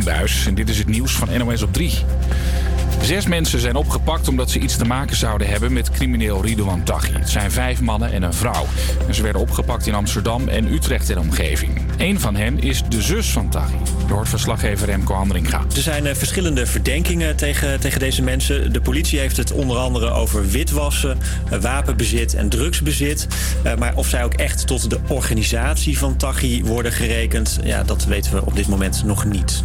[0.07, 1.93] En dit is het nieuws van NOS op 3.
[3.03, 7.13] Zes mensen zijn opgepakt omdat ze iets te maken zouden hebben met crimineel Ridouan Taghi.
[7.13, 8.67] Het zijn vijf mannen en een vrouw.
[9.07, 11.81] En ze werden opgepakt in Amsterdam en Utrecht en omgeving.
[11.99, 13.77] Eén van hen is de zus van Taghi.
[14.09, 15.65] Hoort verslaggever Remco Handringa.
[15.75, 18.73] Er zijn eh, verschillende verdenkingen tegen, tegen deze mensen.
[18.73, 21.19] De politie heeft het onder andere over witwassen,
[21.51, 23.27] eh, wapenbezit en drugsbezit.
[23.63, 28.05] Eh, maar of zij ook echt tot de organisatie van Taghi worden gerekend, ja, dat
[28.05, 29.63] weten we op dit moment nog niet.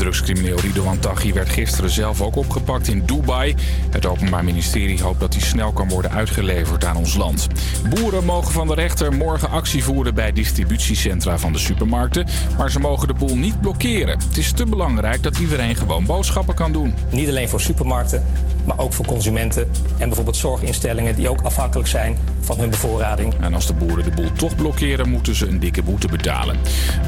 [0.00, 3.54] Drugscrimineel Ridouan Taghi werd gisteren zelf ook opgepakt in Dubai.
[3.90, 7.46] Het Openbaar Ministerie hoopt dat hij snel kan worden uitgeleverd aan ons land.
[7.88, 12.26] Boeren mogen van de rechter morgen actie voeren bij distributiecentra van de supermarkten.
[12.58, 14.18] Maar ze mogen de boel niet blokkeren.
[14.18, 16.94] Het is te belangrijk dat iedereen gewoon boodschappen kan doen.
[17.10, 18.24] Niet alleen voor supermarkten,
[18.64, 23.34] maar ook voor consumenten en bijvoorbeeld zorginstellingen die ook afhankelijk zijn van hun bevoorrading.
[23.40, 26.56] En als de boeren de boel toch blokkeren, moeten ze een dikke boete betalen.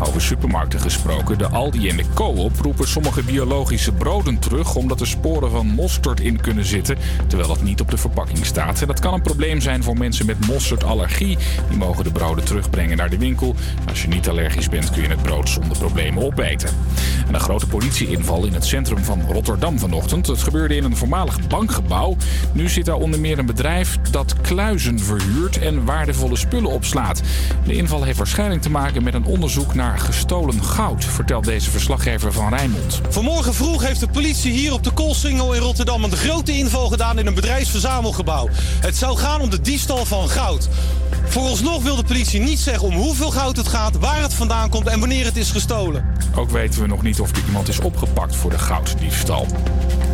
[0.00, 5.06] Over supermarkten gesproken, de Aldi en de Coop roepen sommige biologische broden terug omdat er
[5.06, 6.96] sporen van mosterd in kunnen zitten,
[7.26, 8.80] terwijl dat niet op de verpakking staat.
[8.80, 11.38] En dat kan een probleem zijn voor mensen met mosterdallergie.
[11.68, 13.54] Die mogen de broden terugbrengen naar de winkel.
[13.88, 16.68] Als je niet allergisch bent, kun je het brood zonder problemen opeten.
[17.26, 20.26] En een grote politieinval in het centrum van Rotterdam vanochtend.
[20.26, 22.16] Het gebeurde in een voormalig bankgebouw.
[22.52, 27.22] Nu zit daar onder meer een bedrijf dat kluizen verhuurt en waardevolle spullen opslaat.
[27.64, 32.32] De inval heeft waarschijnlijk te maken met een onderzoek naar gestolen goud, vertelt deze verslaggever
[32.32, 33.00] van Rijnmond.
[33.08, 37.18] Vanmorgen vroeg heeft de politie hier op de Koolsingel in Rotterdam een grote inval gedaan
[37.18, 38.48] in een bedrijfsverzamelgebouw.
[38.80, 40.68] Het zou gaan om de diefstal van goud.
[41.24, 44.86] Vooralsnog wil de politie niet zeggen om hoeveel goud het gaat, waar het vandaan komt
[44.86, 46.04] en wanneer het is gestolen.
[46.34, 49.46] Ook weten we nog niet of er iemand is opgepakt voor de gouddiefstal.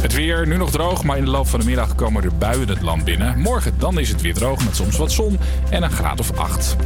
[0.01, 2.69] Het weer, nu nog droog, maar in de loop van de middag komen er buien
[2.69, 3.39] het land binnen.
[3.39, 5.39] Morgen dan is het weer droog met soms wat zon
[5.71, 6.77] en een graad of 8.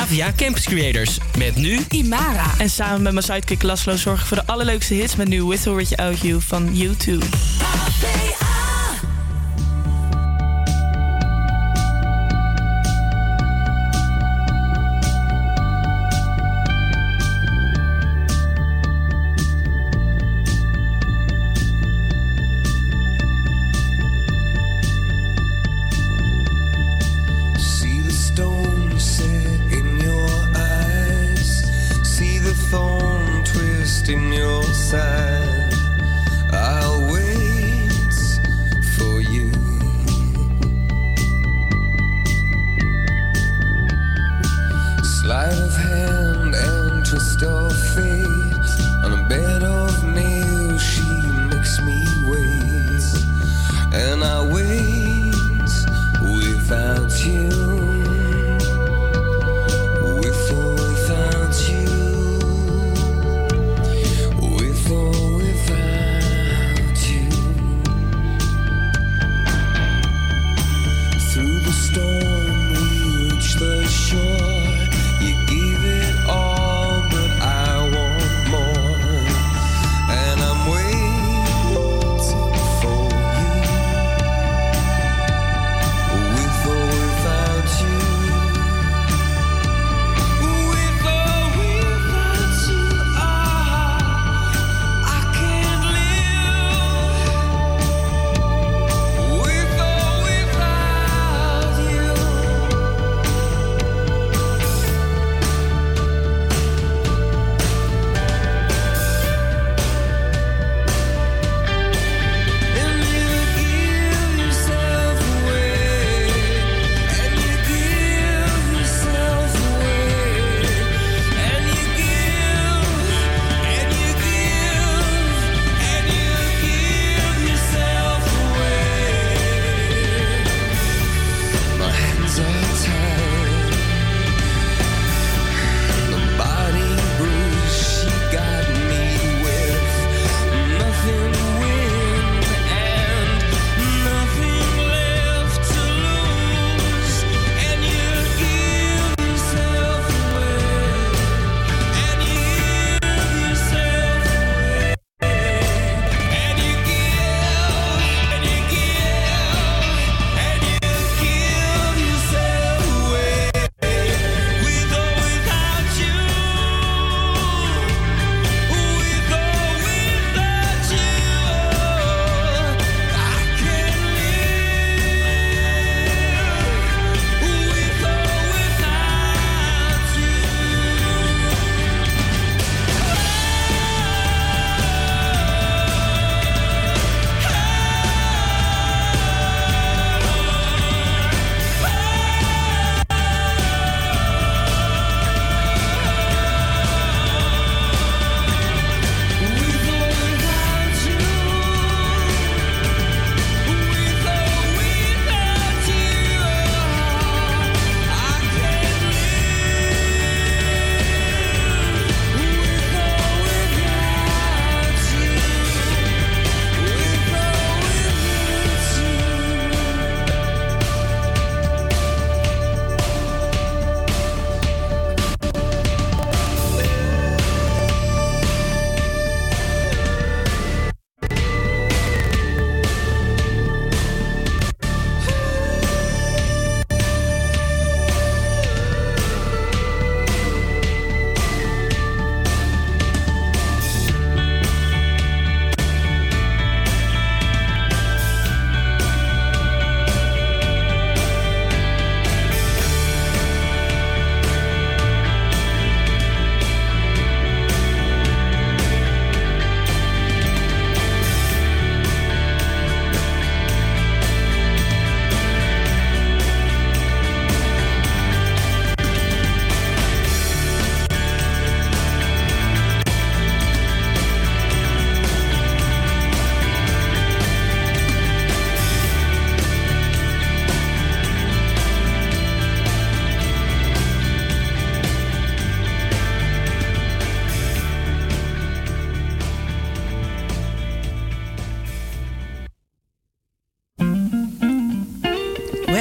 [0.00, 1.18] APA Campus Creators.
[1.38, 2.46] Met nu Imara.
[2.58, 5.66] En samen met mijn sidekick Laszlo zorg ik voor de allerleukste hits met nu With
[5.66, 7.18] or Without You van U2.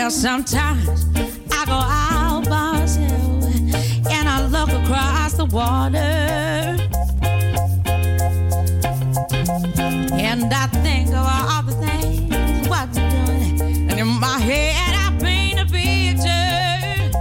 [0.10, 1.06] Well, sometimes
[1.52, 3.44] I go out by myself
[4.10, 5.98] and I look across the water.
[10.18, 13.92] And I think of all the things what you're doing.
[13.92, 17.12] And in my head, I paint a picture.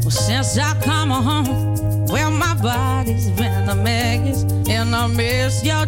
[0.00, 4.44] Well, since I come home, well, my body's been a mess.
[4.66, 5.84] And I miss your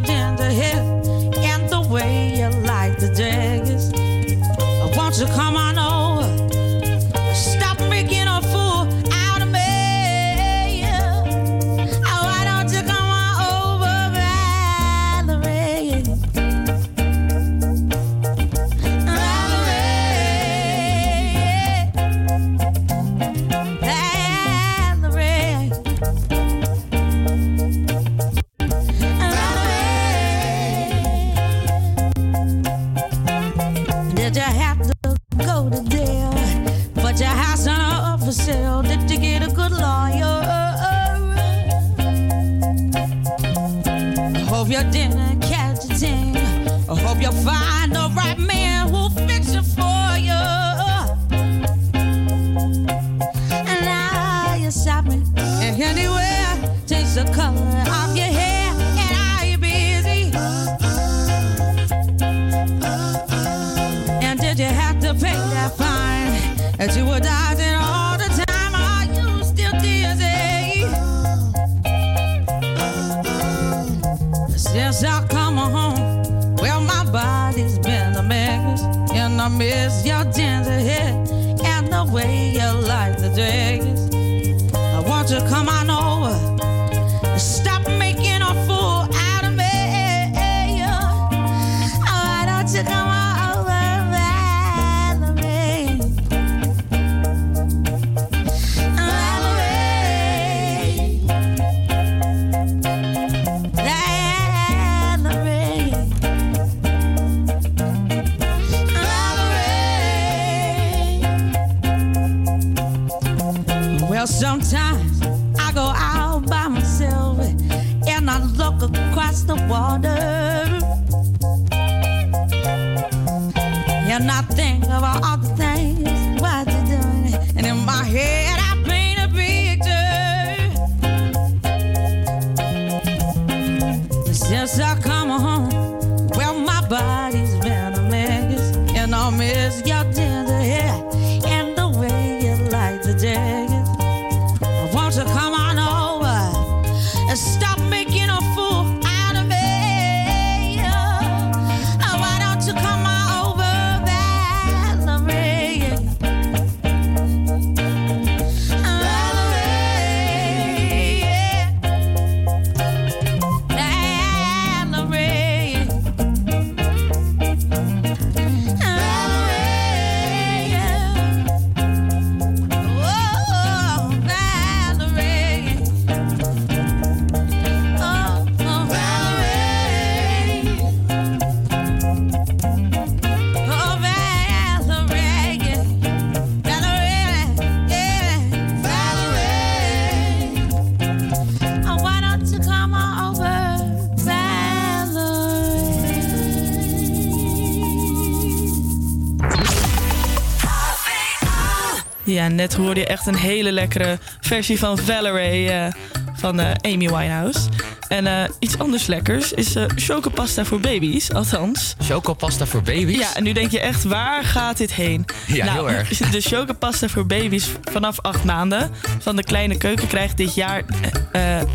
[202.48, 205.92] Ja, net hoorde je echt een hele lekkere versie van Valerie eh,
[206.34, 207.60] van eh, Amy Winehouse.
[208.08, 211.94] En eh, iets anders lekkers is chocopasta voor baby's, althans.
[211.98, 213.18] Chocopasta voor baby's?
[213.18, 215.24] Ja, en nu denk je echt, waar gaat dit heen?
[215.46, 216.08] Nou, Ja, heel erg.
[216.30, 220.82] De chocopasta voor baby's vanaf acht maanden van de Kleine Keuken krijgt dit jaar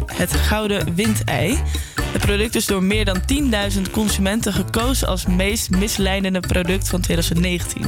[0.05, 1.57] het Gouden Windei.
[2.13, 3.21] Het product is door meer dan
[3.75, 7.85] 10.000 consumenten gekozen als meest misleidende product van 2019.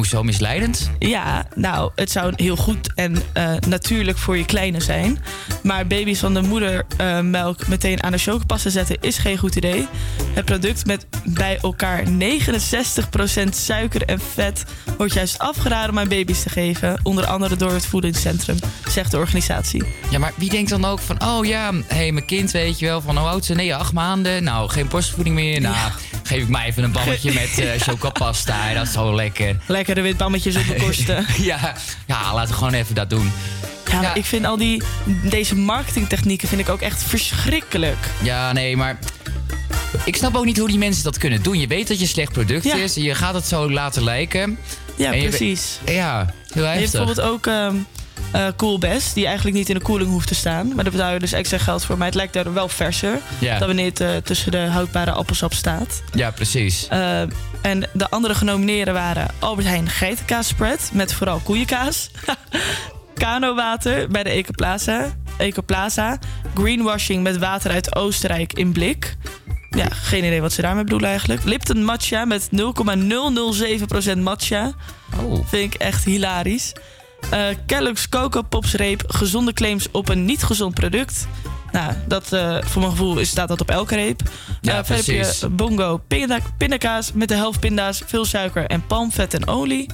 [0.00, 0.90] Hoezo misleidend?
[0.98, 5.18] Ja, nou, het zou heel goed en eh, natuurlijk voor je kleine zijn.
[5.62, 9.88] Maar baby's van de moedermelk meteen aan de chocopasta zetten is geen goed idee.
[10.34, 12.08] Het product met bij elkaar 69%
[13.50, 14.64] suiker en vet
[14.96, 17.00] wordt juist afgeraden om aan baby's te geven.
[17.02, 18.56] Onder andere door het voedingscentrum,
[18.88, 19.82] zegt de organisatie.
[20.10, 22.86] Ja, maar wie denkt dan ook van, oh ja, hé, hey, mijn kind weet je
[22.86, 23.54] wel, van hoe oud ze?
[23.54, 24.42] Nee, acht maanden.
[24.42, 25.60] Nou, geen borstvoeding meer.
[25.60, 25.90] Nou,
[26.30, 28.72] geef ik mij even een balletje met eh chocopasta.
[28.74, 29.56] Dat is zo lekker.
[29.66, 31.26] Lekkere witbammetjes op de kosten.
[31.38, 31.74] ja,
[32.06, 33.32] ja, laten we gewoon even dat doen.
[33.90, 34.82] Ja, ik vind al die,
[35.22, 37.96] deze marketingtechnieken vind ik ook echt verschrikkelijk.
[38.22, 38.98] Ja, nee, maar
[40.04, 41.58] Ik snap ook niet hoe die mensen dat kunnen doen.
[41.58, 42.74] Je weet dat je slecht product Ja.
[42.76, 42.94] is.
[42.94, 44.58] Je gaat het zo laten lijken.
[44.96, 45.78] Ja, En precies.
[45.86, 46.90] Ja, heel Je hebt heftig.
[47.06, 47.74] bijvoorbeeld ook ehm
[48.56, 50.66] Cool Best, die eigenlijk niet in de koeling hoeft te staan.
[50.74, 51.96] Maar daar betaal je dus extra geld voor.
[51.98, 53.58] Maar het lijkt daardoor wel verser Ja.
[53.58, 56.02] dan wanneer het eh, tussen de houdbare appelsap staat.
[56.14, 56.86] Ja, precies.
[56.88, 57.20] Eh,
[57.62, 62.10] en de andere genomineerden waren Albert Heijn geitenkaas spread met vooral koeienkaas.
[63.14, 65.04] Kano water bij de Ecoplaza.
[65.38, 66.18] Ecoplaza.
[66.54, 69.16] Greenwashing met water uit Oostenrijk in blik.
[69.70, 71.44] Ja, geen idee wat ze daarmee bedoelen eigenlijk.
[71.44, 74.72] Lipton matcha met 0,007% matcha.
[75.22, 75.46] Oh.
[75.48, 76.72] Vind ik echt hilarisch.
[77.30, 79.02] Eh Kellogg's Cocoa Pops reep.
[79.06, 81.26] Gezonde claims op een niet gezond product.
[81.72, 84.20] Nou, dat, eh, voor mijn gevoel staat dat op elke reep.
[84.60, 85.40] Ja, Eh, verder heb precies.
[85.40, 89.90] je Bongo pinda, pindakaas met de helft pinda's, veel suiker en palmvet en olie.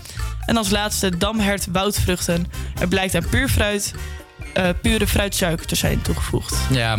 [0.47, 2.47] En als laatste Damhert woudvruchten.
[2.81, 3.95] Er blijkt aan puur fruit,
[4.83, 6.55] pure fruitsuiker te zijn toegevoegd.
[6.71, 6.97] Ja,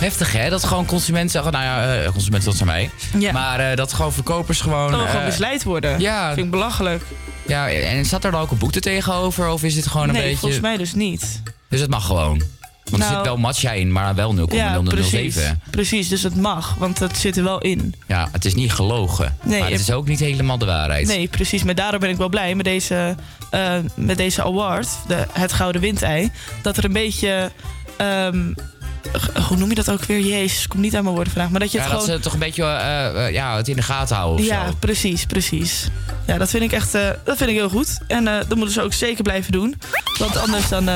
[0.00, 0.50] heftig hè?
[0.50, 2.90] Dat gewoon consumenten zeggen, nou ja, eh, consumenten, dat zijn wij.
[3.18, 3.32] Ja.
[3.32, 4.94] Maar eh, dat gewoon verkopers gewoon...
[4.94, 6.00] Oh, gewoon eh, misleid worden.
[6.00, 6.32] Ja.
[6.34, 7.02] Vind ik belachelijk.
[7.46, 9.48] Ja, en staat er dan ook een boete tegenover?
[9.48, 10.38] Of is het gewoon een nee, beetje...
[10.38, 11.42] volgens mij dus niet.
[11.68, 12.42] Dus het mag gewoon?
[12.90, 14.56] Want er Nou- zit wel matcha in, maar wel 0,007.
[14.56, 15.56] Ja, precies.
[15.70, 17.94] Precies, dus het mag, want dat zit er wel in.
[18.06, 19.36] Ja, het is niet gelogen.
[19.42, 21.06] Nee, maar het is ook niet helemaal de waarheid.
[21.06, 21.62] Nee, precies.
[21.62, 23.14] Maar daarom ben ik wel blij met deze,
[23.94, 26.30] met deze award, de, het Gouden Windei.
[26.62, 27.50] Dat er een beetje.
[27.96, 28.52] ehm,
[29.48, 30.20] hoe noem je dat ook weer?
[30.20, 31.50] Jezus, komt niet aan mijn woorden vandaag.
[31.50, 32.16] Maar dat je ja, het dat gewoon.
[32.16, 34.72] ze toch een beetje eh, eh, ja, het in de gaten houden of ja, zo.
[34.78, 35.88] precies, precies.
[36.26, 37.98] Ja, dat vind ik echt eh, dat vind ik heel goed.
[38.06, 39.74] En dat moeten ze ook zeker blijven doen.
[40.18, 40.88] Want anders dan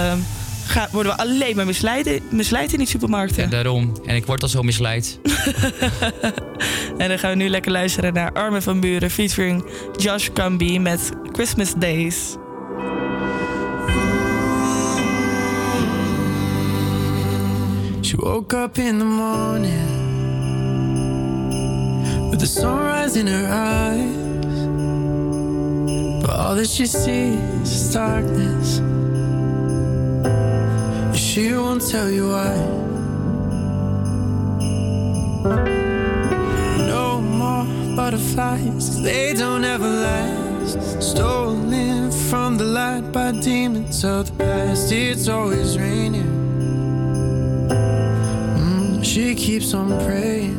[0.66, 3.43] ga- worden we alleen maar misleid, misleid in die supermarkten.
[3.43, 3.93] Ja, daarom.
[4.06, 5.18] En ik word al zo misleid.
[6.98, 9.64] En dan gaan we nu lekker luisteren naar Armin van Buren featuring
[9.97, 12.16] Josh Camby met Christmas Days.
[18.02, 20.00] She woke up in the morning
[22.30, 24.16] with the sunrise in her eyes.
[26.20, 28.80] But all that she sees is darkness.
[31.16, 32.56] She won't tell you why.
[36.88, 37.64] No more
[37.94, 41.00] butterflies, they don't ever last.
[41.00, 44.90] Stolen from the light by demons of the past.
[44.90, 46.51] It's always raining.
[49.12, 50.56] She keeps on praying.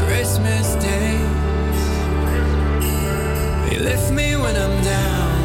[0.00, 1.18] Christmas Day,
[3.70, 5.38] they lift me when I'm down.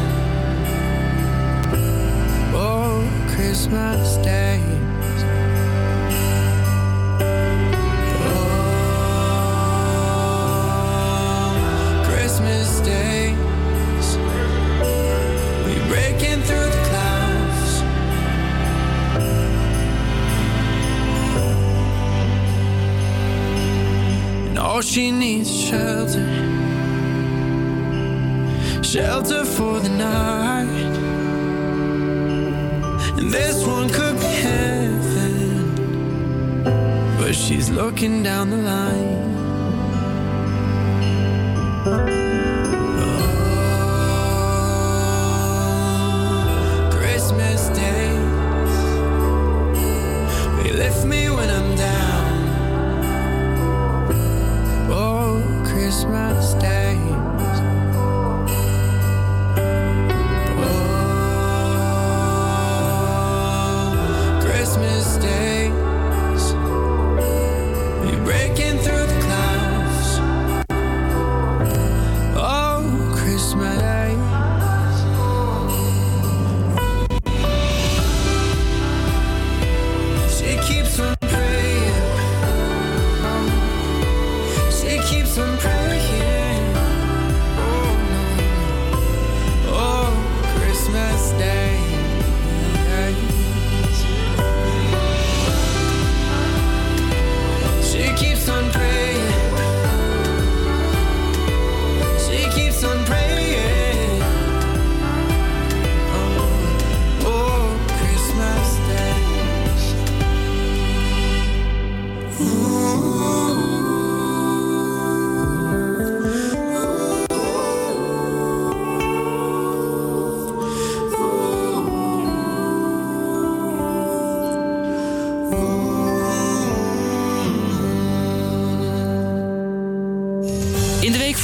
[2.52, 4.60] Oh, Christmas Day.
[11.92, 13.19] Oh, Christmas days, we
[15.90, 17.70] breaking through the clouds.
[24.46, 26.28] And all she needs is shelter,
[28.84, 30.94] shelter for the night.
[33.18, 35.74] And this one could be heaven,
[37.18, 39.29] but she's looking down the line.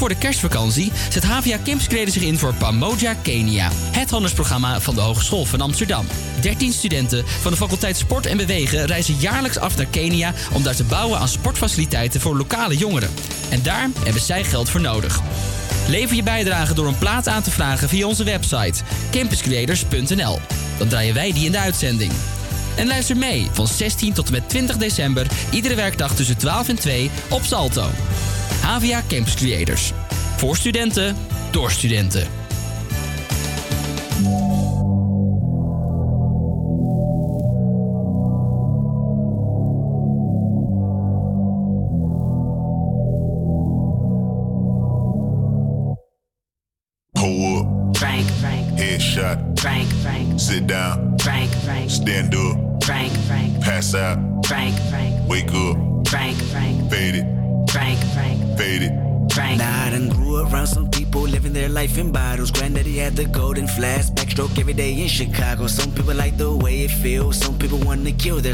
[0.06, 3.68] Voor de kerstvakantie zet HVA Campscreden zich in voor Pamoja Kenia.
[3.72, 6.06] Het handelsprogramma van de Hogeschool van Amsterdam.
[6.40, 10.32] 13 studenten van de faculteit Sport en Bewegen reizen jaarlijks af naar Kenia...
[10.52, 13.10] om daar te bouwen aan sportfaciliteiten voor lokale jongeren.
[13.50, 15.20] En daar hebben zij geld voor nodig.
[15.88, 20.38] Lever je bijdrage door een plaat aan te vragen via onze website campuscreators.nl.
[20.78, 22.12] Dan draaien wij die in de uitzending.
[22.76, 26.76] En luister mee van 16 tot en met 20 december, iedere werkdag tussen 12 en
[26.76, 27.90] 2 op Salto.
[28.66, 29.92] HVA Campus Creators.
[30.36, 31.16] Voor studenten,
[31.50, 32.35] door studenten.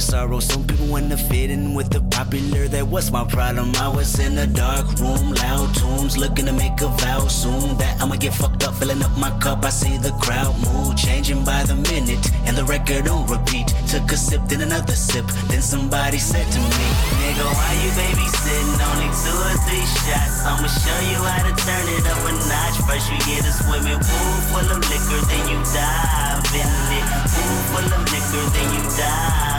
[0.03, 0.41] Sorrow.
[0.41, 2.66] Some people want to fit in with the popular.
[2.69, 3.73] That was my problem.
[3.77, 7.79] I was in a dark room, loud tunes, looking to make a vow soon.
[7.79, 9.65] That I'ma get fucked up, filling up my cup.
[9.65, 13.69] I see the crowd mood changing by the minute, and the record on repeat.
[13.87, 15.27] Took a sip, then another sip.
[15.49, 16.87] Then somebody said to me,
[17.23, 18.69] Nigga, why you babysitting?
[18.91, 20.43] Only two or three shots.
[20.43, 22.77] I'ma show you how to turn it up a notch.
[22.89, 27.07] First you get a swimming pool full of liquor, then you dive in it.
[27.31, 29.52] Pool full of liquor, then you dive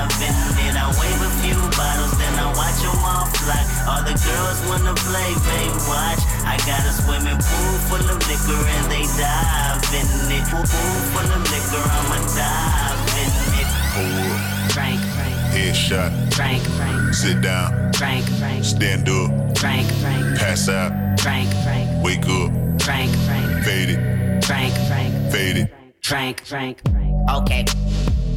[3.45, 6.21] them all the girls wanna play, babe, watch.
[6.47, 10.43] I got a swimming pool full of liquor and they dive in it.
[10.47, 13.69] Pool pool full of liquor, I'ma dive in it.
[13.93, 14.71] Pull up.
[14.71, 16.33] Frank, Frank, Headshot.
[16.33, 17.93] Frank, Frank, Sit down.
[17.93, 19.57] Frank, Frank, Stand up.
[19.57, 20.91] Frank, Frank, Pass out.
[21.19, 22.51] Frank, Frank, Wake up.
[22.81, 24.45] Frank, Frank, Fade it.
[24.45, 25.73] Frank, Frank, Fade it.
[26.01, 26.81] Frank, Frank.
[27.29, 27.65] Okay.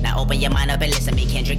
[0.01, 1.59] Now open your mind up and listen to me, Kendrick.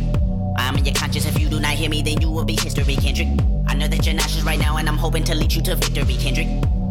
[0.57, 1.25] I'm in your conscience.
[1.25, 3.27] If you do not hear me, then you will be history, Kendrick.
[3.67, 6.15] I know that you're nauseous right now, and I'm hoping to lead you to victory,
[6.15, 6.47] Kendrick.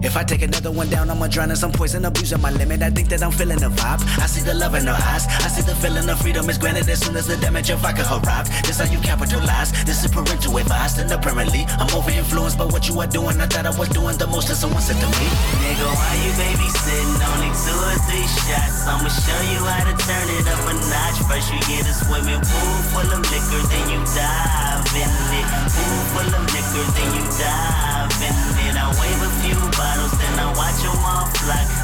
[0.06, 2.80] If I take another one down, I'ma drown in some poison, abusing my limit.
[2.80, 3.98] I think that I'm feeling the vibe.
[4.22, 5.26] I see the love in her eyes.
[5.42, 8.06] I see the feeling of freedom is granted as soon as the damage of vodka
[8.06, 8.54] arrived.
[8.62, 9.74] This how you capitalize.
[9.82, 13.34] This is parental advice, and apparently I'm over influenced by what you are doing.
[13.42, 15.26] I thought I was doing the most, and someone said to me,
[15.66, 17.10] Nigga, why you babysitting?
[17.26, 18.86] Only two or three shots.
[18.86, 21.18] I'ma show you how to turn it up a notch.
[21.26, 25.46] First you get a swimming pool full of liquor, then you dive in it.
[25.66, 27.24] Pool full of liquor, then you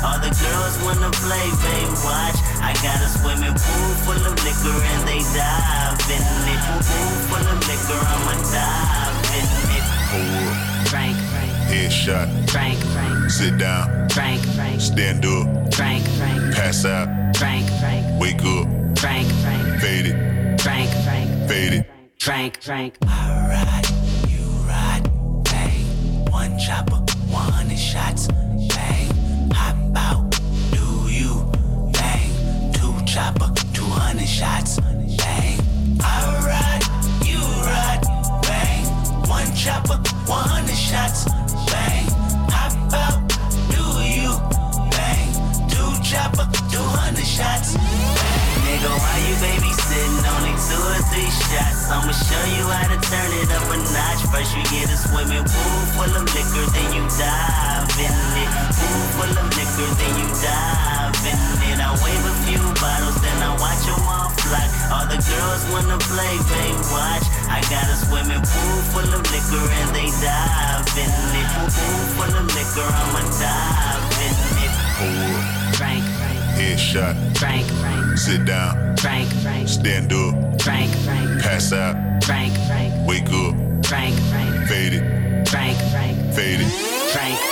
[0.04, 2.38] All the girls wanna play, babe, watch.
[2.58, 6.22] I got a swimming pool full of liquor and they dive in
[6.52, 6.60] it.
[6.66, 9.46] Pool pool full of liquor, I'ma dive in
[9.78, 9.84] it.
[10.10, 10.88] Pull up.
[10.88, 12.50] Frank, Frank, Headshot.
[12.50, 14.08] Frank, Frank, Sit down.
[14.10, 15.74] Frank, Frank, Stand up.
[15.74, 17.08] Frank, Frank, Pass out.
[17.36, 18.66] Frank, Frank, Wake up.
[18.98, 20.60] Frank, Frank, Fade it.
[20.60, 21.86] Frank, Frank, Fade it.
[22.20, 22.96] Frank, Frank.
[23.04, 23.90] Alright,
[24.28, 25.08] you ride,
[25.44, 25.84] bang.
[26.30, 26.96] One chopper,
[27.30, 28.51] 100 shots, bang.
[29.94, 30.30] Hop out,
[30.70, 31.44] do you,
[31.92, 32.30] bang.
[32.72, 35.58] Two chopper, 200 shots, bang.
[36.00, 36.84] Alright,
[37.24, 38.00] you ride,
[38.42, 38.84] bang.
[39.28, 41.24] One chopper, 100 shots,
[41.70, 42.06] bang.
[42.48, 43.28] Hop out,
[43.68, 44.32] do you,
[44.90, 45.28] bang.
[45.68, 47.76] Two chopper, 200 shots,
[48.64, 50.24] Nigga, why you babysitting?
[50.32, 51.71] Only two or three shots.
[51.92, 54.24] I'ma show you how to turn it up a notch.
[54.32, 58.50] First you get a swimming pool full of liquor, then you dive in it.
[58.72, 61.36] Pool full of liquor, then you dive in
[61.68, 61.78] it.
[61.84, 64.64] I wave a few bottles, then I watch them all fly.
[64.88, 67.28] All the girls wanna play, babe, watch.
[67.52, 71.46] I got a swimming pool full of liquor and they dive in it.
[71.52, 74.72] Pool pool full of liquor, I'ma dive in it.
[74.96, 75.61] Frank,
[76.62, 77.36] Headshot.
[77.38, 78.96] Frank, Frank, Sit down.
[78.96, 80.62] Frank, Frank, Stand up.
[80.62, 81.96] Frank, Frank, Pass out.
[82.22, 83.84] Frank, Frank, Wake up.
[83.86, 85.48] Frank, Frank, Fade it.
[85.48, 86.70] Frank, Frank, Fade it.
[87.12, 87.51] Frank, Frank.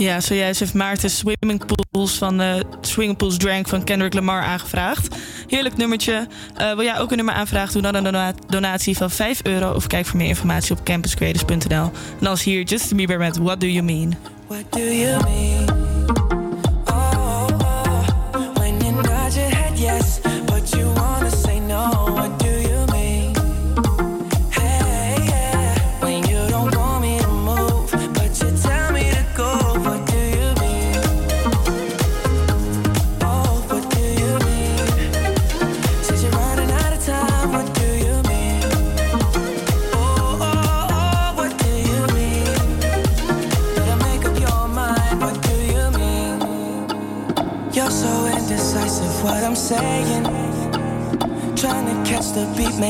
[0.00, 5.16] Ja, zojuist heeft Maarten Swimming Pools van eh Swimming Pools Drank van Kendrick Lamar aangevraagd.
[5.46, 6.26] Heerlijk nummertje.
[6.56, 7.72] Eh, wil jij ook een nummer aanvragen?
[7.72, 11.90] Doe dan een dona- donatie van 5 euro of kijk voor meer informatie op campuscreators.nl.
[12.20, 14.16] En is hier Justin Bieber met What Do You Mean?
[14.46, 15.79] What do you mean?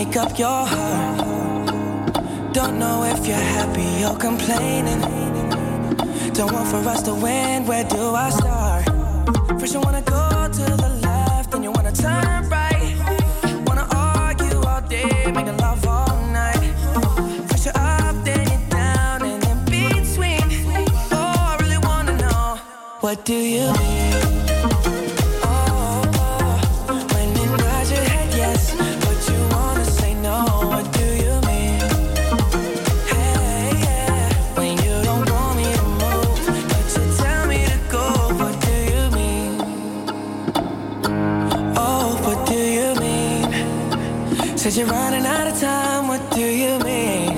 [0.05, 2.55] make up your heart.
[2.55, 5.01] Don't know if you're happy or complaining.
[6.33, 7.67] Don't want for us to win.
[7.67, 8.85] Where do I start?
[9.61, 10.25] First, you wanna go
[10.59, 12.93] to the left, then you wanna turn right.
[13.67, 16.63] Wanna argue all day, making love all night.
[17.49, 20.47] First, you're up, then you're down, and in between.
[21.19, 22.47] Oh, I really wanna know
[23.05, 24.00] what do you mean?
[44.81, 47.37] you're running out of time, what do you mean?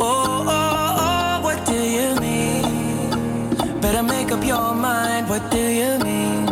[0.00, 3.80] Oh, oh, oh, what do you mean?
[3.82, 6.46] Better make up your mind, what do you mean?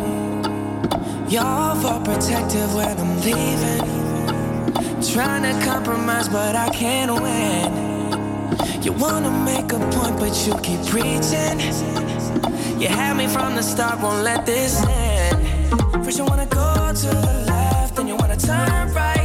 [1.30, 3.84] You're all for protective when I'm leaving.
[5.14, 8.82] Trying to compromise, but I can't win.
[8.82, 11.58] You wanna make a point, but you keep preaching.
[12.78, 16.04] You had me from the start, won't let this end.
[16.04, 19.19] First, you wanna go to the left, then you wanna turn right.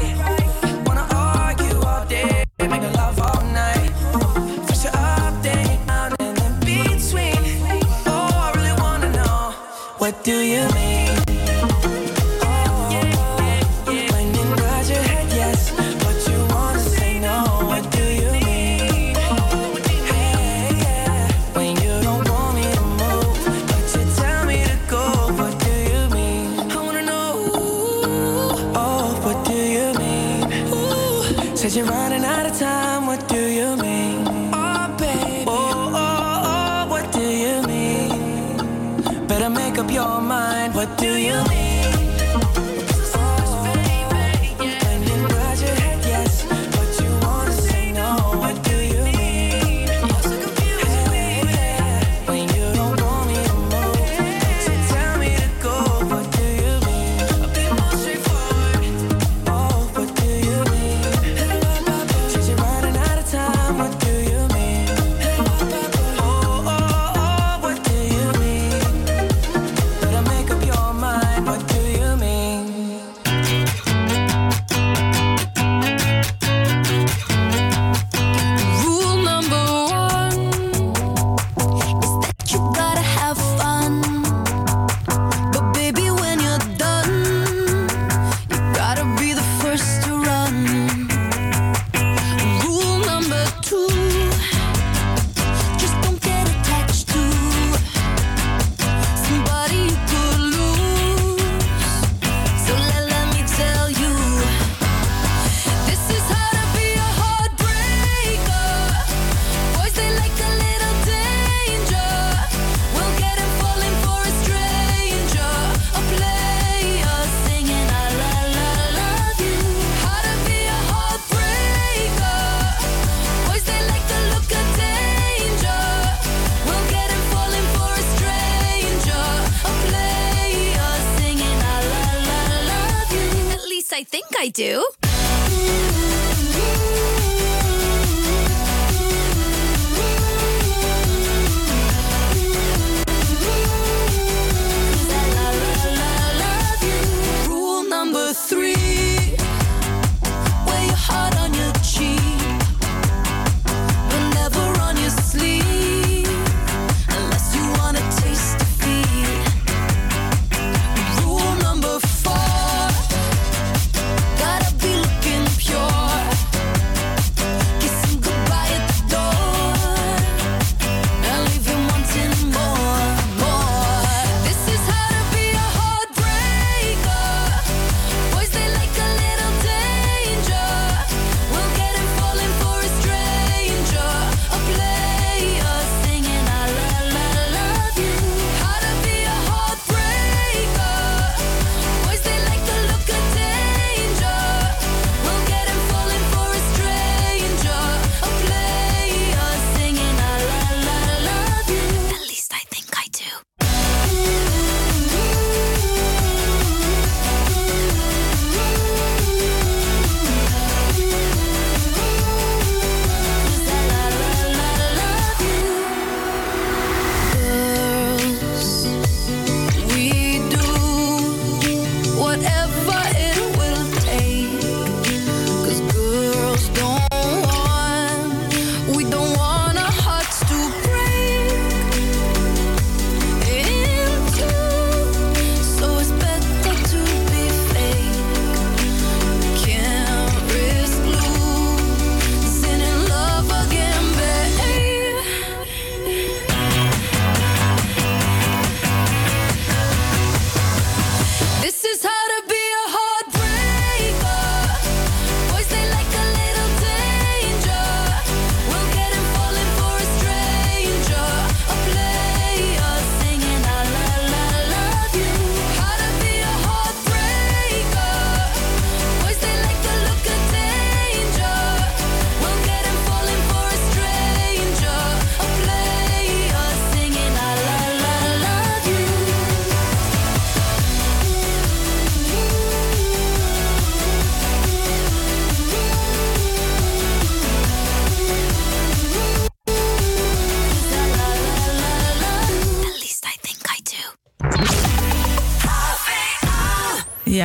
[10.26, 10.84] do you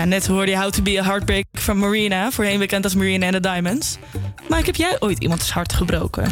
[0.01, 2.31] Ja, net hoorde je How to be a Heartbreak van Marina.
[2.31, 3.97] Voorheen bekend als Marina and the Diamonds.
[4.49, 6.29] Maar heb jij ooit iemands hart gebroken?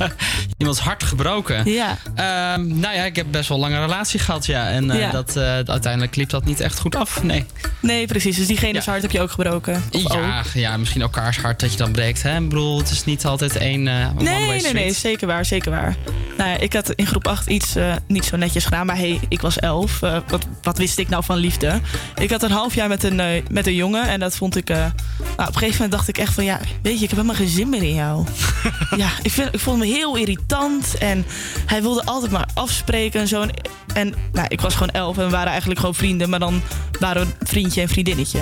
[0.58, 1.70] Iemands hart gebroken?
[1.72, 1.98] Ja.
[2.14, 4.68] Ehm, nou ja, ik heb best wel een lange relatie gehad, ja.
[4.68, 5.10] En eh, Ja.
[5.10, 7.44] dat, eh, uiteindelijk liep dat niet echt goed af, nee.
[7.80, 8.36] Nee, precies.
[8.36, 9.82] Dus diegene's hart heb je ook gebroken?
[9.92, 10.44] Of Ja, ook?
[10.54, 12.36] ja, misschien elkaars hart dat je dan breekt, hè?
[12.40, 15.96] Ik bedoel, het is niet altijd één eh Nee, nee, nee, zeker waar, zeker waar.
[16.36, 19.20] Nou ja, ik had in groep 8 iets eh, niet zo netjes gedaan, maar hey,
[19.28, 20.02] ik was 11.
[20.02, 21.80] Eh, wat, wat wist ik nou van liefde?
[22.14, 24.68] Ik had een half jaar met een, eh, met een jongen en dat vond ik.
[24.68, 24.90] nou,
[25.36, 27.48] op een gegeven moment dacht ik echt van ja, weet je, ik heb helemaal geen
[27.48, 28.26] zin meer in jou.
[28.96, 31.24] ja, ik, vind, ik vond hem heel irritant en
[31.66, 33.46] hij wilde altijd maar afspreken en zo.
[33.94, 36.62] En nou, ik was gewoon 11 en we waren eigenlijk gewoon vrienden, maar dan
[37.00, 38.40] waren we vriendje en vriendinnetje.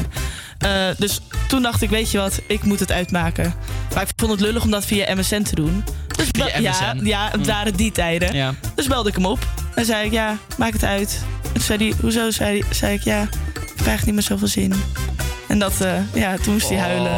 [0.99, 3.55] Dus toen dacht ik, weet je wat, ik moet het uitmaken.
[3.95, 5.85] Maar ik vond het lullig om dat via MSN te doen.
[6.31, 7.47] Dus Ja, ja, het Hm.
[7.47, 8.35] waren die tijden.
[8.35, 8.55] Ja.
[8.75, 9.39] Dus belde ik hem op.
[9.75, 11.23] En zei ik, ja, maak het uit.
[11.43, 12.31] En toen zei hij, hoezo?
[12.31, 14.73] Zei, hij- zei ik, ja, ik krijg niet meer zoveel zin.
[15.49, 17.11] En dat, eh, ja, toen moest hij huilen.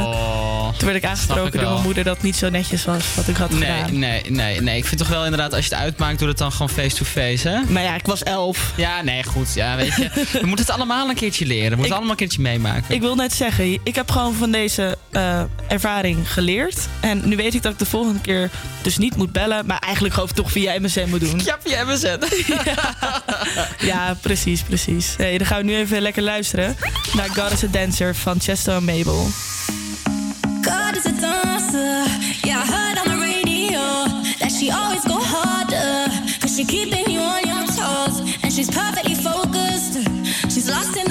[0.77, 3.37] Toen werd ik aangesproken door mijn moeder dat het niet zo netjes was wat ik
[3.37, 3.99] had Nee, gedaan.
[3.99, 4.77] nee, nee, nee.
[4.77, 7.61] Ik vind toch wel inderdaad, als je het uitmaakt, doe het dan gewoon face-to-face, hè?
[7.69, 8.73] Maar ja, ik was elf.
[8.77, 9.55] Ja, nee, goed.
[9.55, 10.11] Ja, weet je.
[10.41, 11.63] We moeten het allemaal een keertje leren.
[11.71, 12.95] We moeten het allemaal een keertje meemaken.
[12.95, 16.89] Ik wil net zeggen, ik heb gewoon van deze eh, ervaring geleerd.
[17.01, 18.51] En nu weet ik dat ik de volgende keer
[18.83, 21.41] dus niet moet bellen, maar eigenlijk gewoon toch via MSN moet doen.
[21.45, 22.19] Ja, via MSN.
[23.87, 25.15] Ja, precies, precies.
[25.17, 26.77] Hey, dan gaan we nu even lekker luisteren
[27.15, 29.27] naar God is a Dancer van Chesto en Mabel.
[38.55, 39.95] She's perfectly focused.
[40.53, 41.04] She's lost in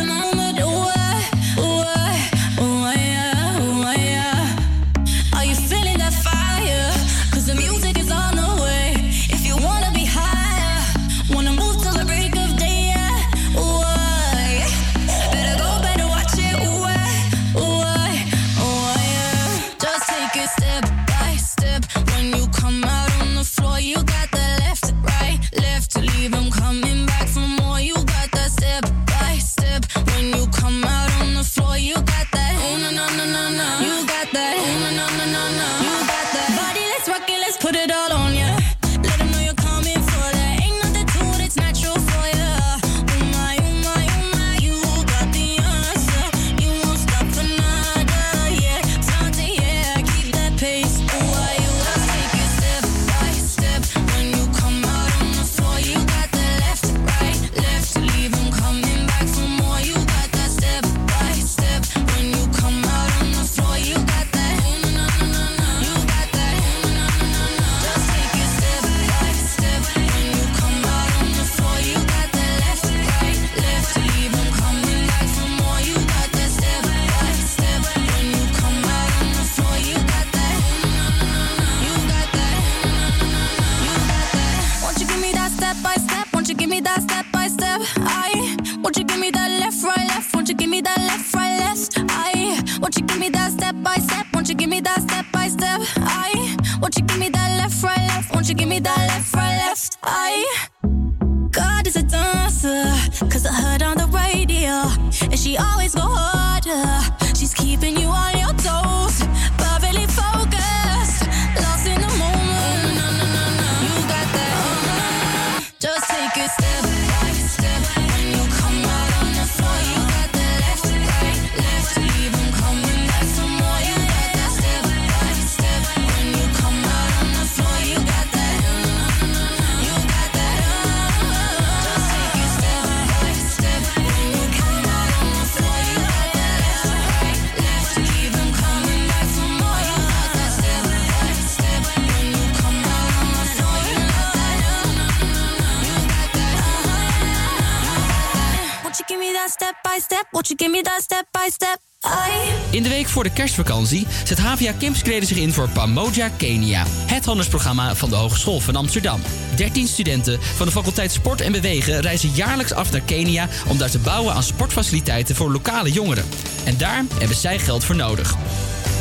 [153.54, 156.84] kerstvakantie zet HVA Campscreden zich in voor Pamoja Kenia.
[156.88, 159.22] Het handelsprogramma van de Hogeschool van Amsterdam.
[159.56, 163.48] 13 studenten van de faculteit Sport en Bewegen reizen jaarlijks af naar Kenia...
[163.68, 166.26] om daar te bouwen aan sportfaciliteiten voor lokale jongeren.
[166.64, 168.36] En daar hebben zij geld voor nodig.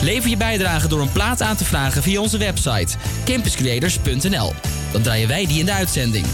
[0.03, 4.53] Lever je bijdrage door een plaat aan te vragen via onze website campuscreators.nl.
[4.93, 6.27] Dan draaien wij die in de uitzending.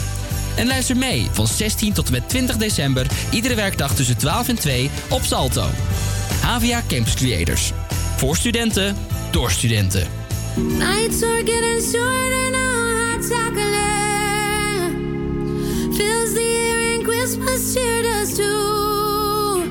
[0.57, 4.59] En luister mee van 16 tot en met 20 december, iedere werkdag tussen 12 en
[4.59, 5.67] 2 op Salto.
[6.43, 7.73] HVA Campus Creators.
[8.19, 8.97] Voor studenten,
[9.31, 10.09] door studenten.
[10.57, 14.93] Nights are getting shorter now, hot chocolate.
[15.97, 19.63] Fills the air and Christmas cheer does too.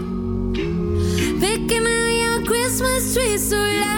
[1.39, 3.96] Picking out your Christmas tree so oh, loud.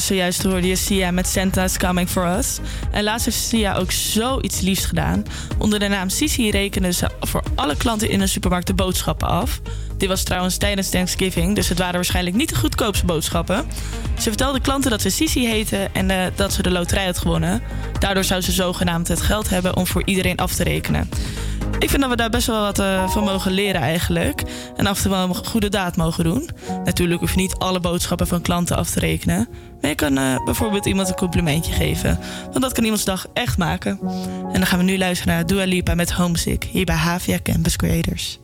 [0.00, 2.58] Zojuist hoorde je Sia met Santa's Coming For Us.
[2.90, 5.24] En laatst heeft Sia ook zoiets liefs gedaan.
[5.58, 9.60] Onder de naam Sisi rekende ze voor alle klanten in een supermarkt de boodschappen af.
[9.96, 13.66] Dit was trouwens tijdens Thanksgiving, dus het waren waarschijnlijk niet de goedkoopste boodschappen.
[14.18, 17.62] Ze vertelde klanten dat ze Sisi heette en eh, dat ze de loterij had gewonnen.
[17.98, 21.08] Daardoor zou ze zogenaamd het geld hebben om voor iedereen af te rekenen.
[21.78, 24.42] Ik vind dat we daar best wel wat eh, van mogen leren eigenlijk.
[24.76, 26.50] En af en toe wel een goede daad mogen doen.
[26.84, 29.48] Natuurlijk hoef je niet alle boodschappen van klanten af te rekenen.
[29.86, 32.18] Maar je kan eh, bijvoorbeeld iemand een complimentje geven.
[32.42, 33.98] Want dat kan iemands dag echt maken.
[34.42, 36.64] En dan gaan we nu luisteren naar Dua Lipa met Homesick.
[36.64, 38.38] Hier bij Havia Campus Creators.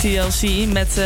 [0.00, 1.04] TLC met eh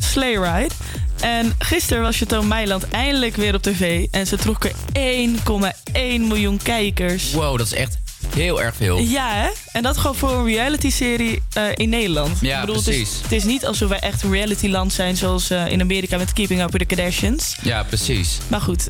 [0.00, 0.74] Sleigh Ride.
[1.20, 4.06] En gisteren was Chateau Meiland eindelijk weer op tv.
[4.10, 7.32] En ze trokken 1,1 miljoen kijkers.
[7.32, 7.98] Wow, dat is echt
[8.34, 8.98] heel erg veel.
[8.98, 9.48] Ja, hè?
[9.72, 12.38] En dat gewoon voor een reality-serie eh, in Nederland.
[12.40, 13.22] Ja, Ik bedoel, Het is, precies.
[13.22, 15.16] het is niet alsof wij echt een reality-land zijn...
[15.16, 17.56] zoals eh, in Amerika met Keeping Up with the Kardashians.
[17.62, 18.38] Ja, precies.
[18.48, 18.86] Maar goed,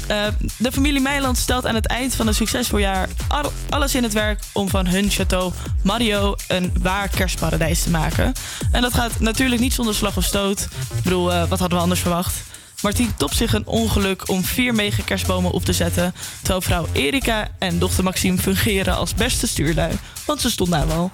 [0.57, 3.09] de familie Meiland stelt aan het eind van een succesvol jaar...
[3.29, 5.53] al- alles in het werk om van hun Chateau
[5.83, 8.33] Mario een waar kerstparadijs te maken.
[8.73, 10.69] En dat gaat natuurlijk niet zonder slag of stoot.
[10.97, 12.43] Ik bedoel, eh, wat hadden we anders verwacht?
[12.83, 16.15] Martien topt zich een ongeluk om vier mega kerstbomen op te zetten...
[16.39, 19.93] terwijl vrouw Erika en dochter Maxime fungeren als beste stuurlui.
[20.27, 21.11] Want ze stond daar wel.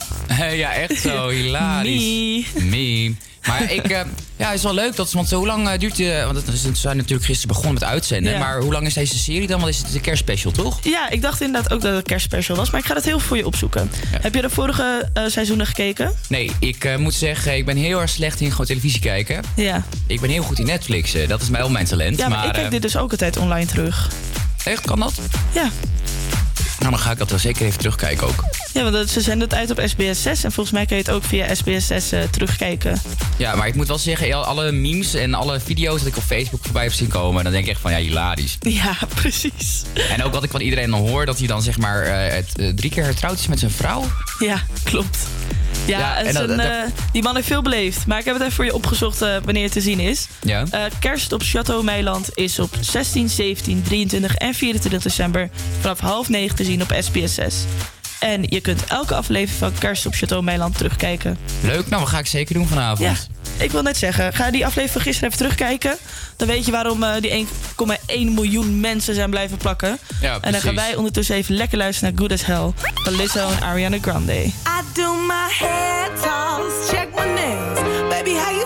[0.52, 2.46] ja, echt zo hilarisch.
[2.54, 2.62] Me.
[2.62, 3.14] Me.
[3.46, 4.00] Maar ik, eh,
[4.38, 4.96] ja, het is wel leuk.
[4.96, 6.22] Dat, want hoe lang eh, duurt je...
[6.24, 8.32] Want het is- ze zijn natuurlijk gisteren begonnen met uitzenden.
[8.32, 8.38] Ja.
[8.38, 9.60] Maar hoe lang is deze serie dan?
[9.60, 10.78] Want is het een kerstspecial, toch?
[10.82, 12.70] Ja, ik dacht inderdaad ook dat het kerstspecial was...
[12.70, 13.90] maar ik ga dat heel voor je opzoeken.
[14.20, 16.12] Heb je de vorige eh, seizoenen gekeken?
[16.28, 19.42] Nee, ik eh, moet zeggen, ik ben heel erg slecht in gewoon televisie kijken.
[19.56, 19.84] Ja.
[20.06, 21.14] Ik ben heel goed in Netflix.
[21.14, 22.18] eh, dat is wel mijn talent.
[22.18, 24.10] Ja, maar, ik eh, kijk dit dus ook altijd online terug.
[24.64, 25.14] Echt, kan dat?
[25.52, 25.70] Ja.
[26.78, 28.44] Nou, dan ga ik dat wel zeker even terugkijken ook.
[28.78, 31.12] Ja, want ze zenden het uit op SBS 6 en volgens mij kan je het
[31.12, 33.00] ook via SBS 6 eh, terugkijken.
[33.36, 36.22] Ja, maar ik moet wel zeggen, al- alle memes en alle video's dat ik op
[36.22, 38.56] Facebook voorbij heb zien komen, dan denk ik echt van ja, hilarisch.
[38.60, 39.82] Ja, precies.
[40.10, 42.58] En ook wat ik van iedereen dan hoor, dat hij dan zeg maar eh, het,
[42.58, 44.04] eh, drie keer getrouwd is met zijn vrouw.
[44.38, 45.18] Ja, klopt.
[45.86, 46.58] Ja, en dat- dat-
[47.12, 48.06] die man heeft veel beleefd.
[48.06, 50.26] Maar ik heb het even voor je opgezocht wanneer het te zien is.
[50.42, 50.64] Ja.
[50.98, 55.50] Kerst op Chateau Meiland is op 16, 17, 23 en 24 december
[55.80, 57.54] vanaf half negen te zien op SBS 6.
[58.18, 61.38] En je kunt elke aflevering van Kerst op Chateau Meiland terugkijken.
[61.62, 62.98] Leuk, nou, dat ga ik zeker doen vanavond.
[62.98, 63.14] Ja,
[63.64, 65.96] ik wil net zeggen, ga die aflevering van gisteren even terugkijken.
[66.36, 69.98] Dan weet je waarom eh, die 1,1 miljoen mensen zijn blijven plakken.
[70.20, 73.48] Ja, en dan gaan wij ondertussen even lekker luisteren naar Good As Hell van Lizzo
[73.50, 74.44] en Ariana Grande.
[74.44, 74.52] I
[74.92, 78.08] do my hair toss, check my nails.
[78.08, 78.57] Baby, how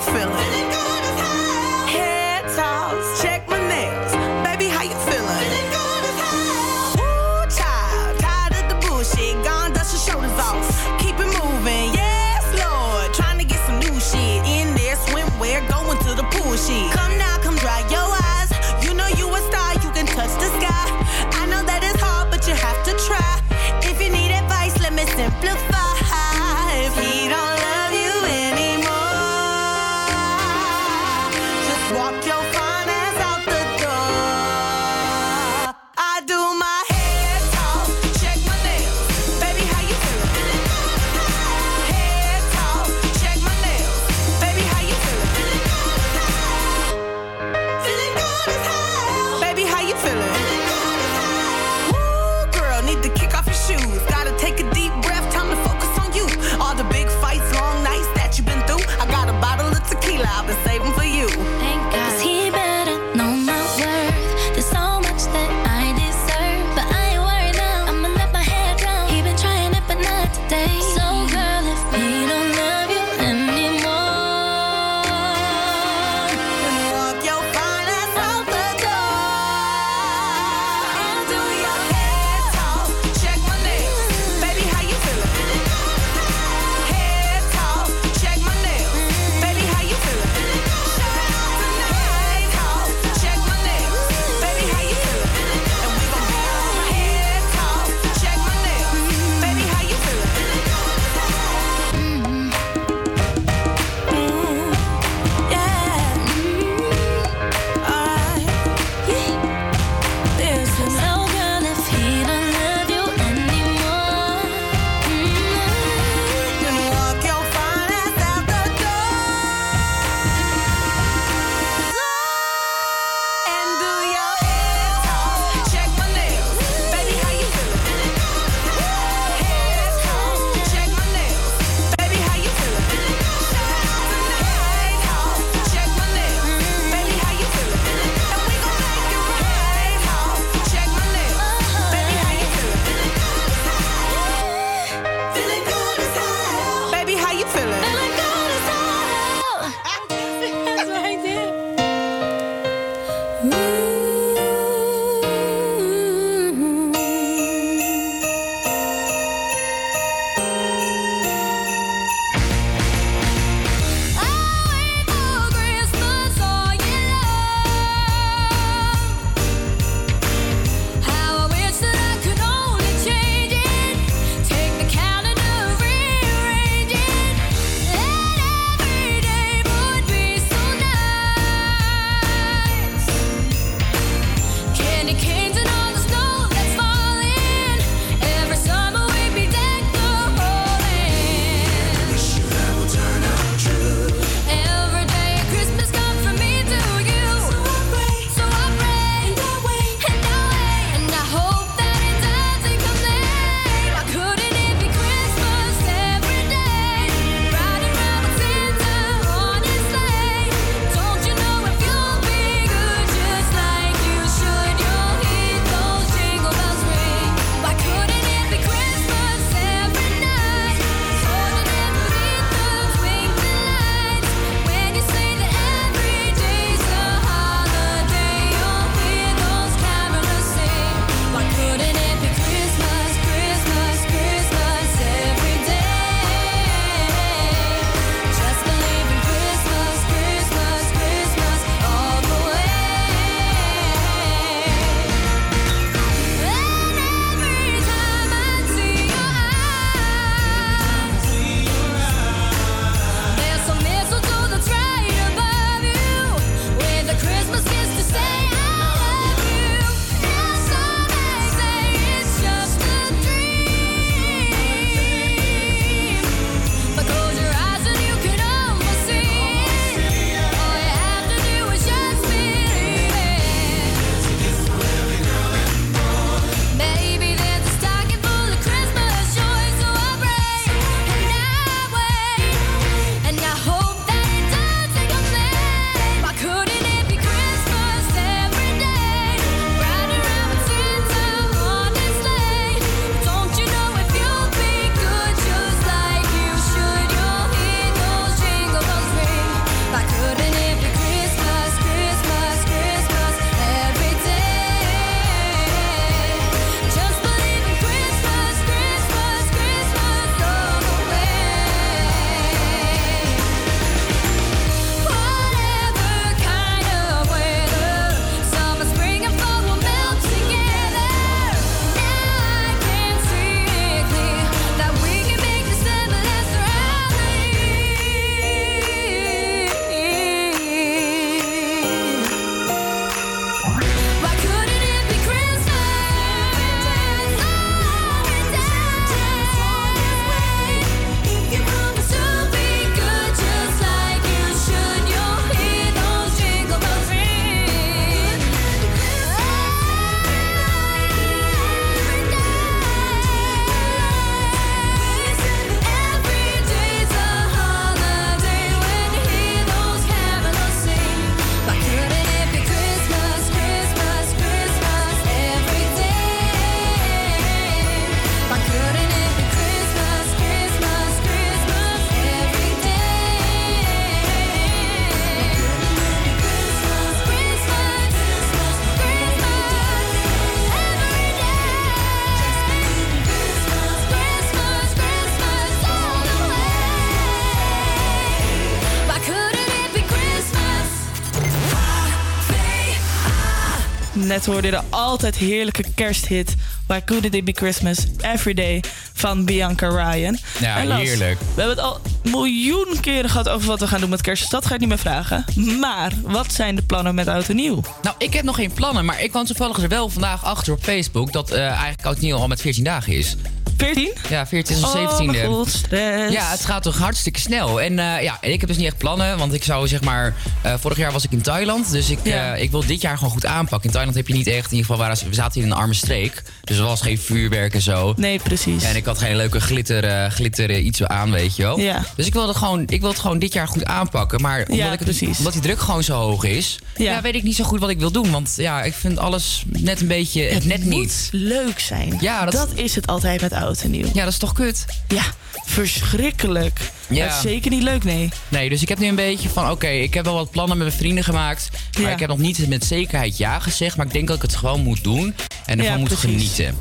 [394.12, 396.54] net hoorde je de altijd heerlijke kersthit...
[396.86, 400.38] Why Couldn't It Be Christmas Every Day van Bianca Ryan.
[400.58, 401.38] Ja, En Las, heerlijk.
[401.40, 404.42] We hebben het al miljoen keren gehad over wat we gaan doen met kerst.
[404.42, 405.44] Dus dat ga ik niet meer vragen.
[405.80, 407.80] Maar wat zijn de plannen met Oud en Nieuw?
[408.02, 410.82] Nou, ik heb nog geen plannen, maar ik kwam toevallig er wel vandaag achter op
[410.82, 411.32] Facebook...
[411.32, 413.36] dat eh, eigenlijk oud en nieuw al met 14 dagen is.
[413.76, 414.12] 14?
[414.28, 415.24] Ja, 14 of Oh, 17e.
[415.24, 416.32] mijn god, stress.
[416.32, 417.80] Ja, het gaat toch hartstikke snel.
[417.80, 420.34] En eh, ja, en ik heb dus niet echt plannen, want ik zou zeg maar...
[420.62, 422.54] eh, vorig jaar was ik in Thailand, dus ik, Ja.
[422.54, 423.86] eh, ik wil dit jaar gewoon goed aanpakken.
[423.88, 425.94] In Thailand heb je niet echt, in ieder geval, waren, we zaten in een arme
[425.94, 426.42] streek.
[426.64, 428.12] Dus er was geen vuurwerk en zo.
[428.16, 428.82] Nee, precies.
[428.84, 431.78] En ik had geen leuke glitter, glitter iets aan, weet je wel.
[431.80, 432.04] Ja.
[432.16, 434.40] Dus ik wil, het gewoon, ik wil het gewoon dit jaar goed aanpakken.
[434.40, 435.38] Maar omdat, Ja, ik het- precies.
[435.38, 436.78] omdat die druk gewoon zo hoog is...
[436.96, 437.20] Ja.
[437.22, 438.30] Weet ik niet zo goed wat ik wil doen.
[438.30, 440.42] Want ja, ik vind alles net een beetje...
[440.42, 441.28] Het, net niet.
[441.32, 442.18] leuk zijn.
[442.20, 444.06] Ja, dat, Dat is het altijd met Oud en Nieuw.
[444.14, 444.84] Ja, dat is toch kut?
[445.08, 445.22] Ja,
[445.64, 446.80] verschrikkelijk.
[447.08, 447.26] Ja.
[447.26, 448.28] Dat is zeker niet leuk, nee.
[448.48, 449.70] Nee, dus ik heb nu een beetje van...
[449.70, 451.68] Oké, ik heb wel wat plannen met mijn vrienden gemaakt.
[451.92, 452.10] Maar Ja.
[452.10, 453.96] ik heb nog niet met zekerheid ja gezegd.
[453.96, 455.34] Maar ik denk dat ik het gewoon moet doen.
[455.66, 456.76] En ervan Ja, moet genieten.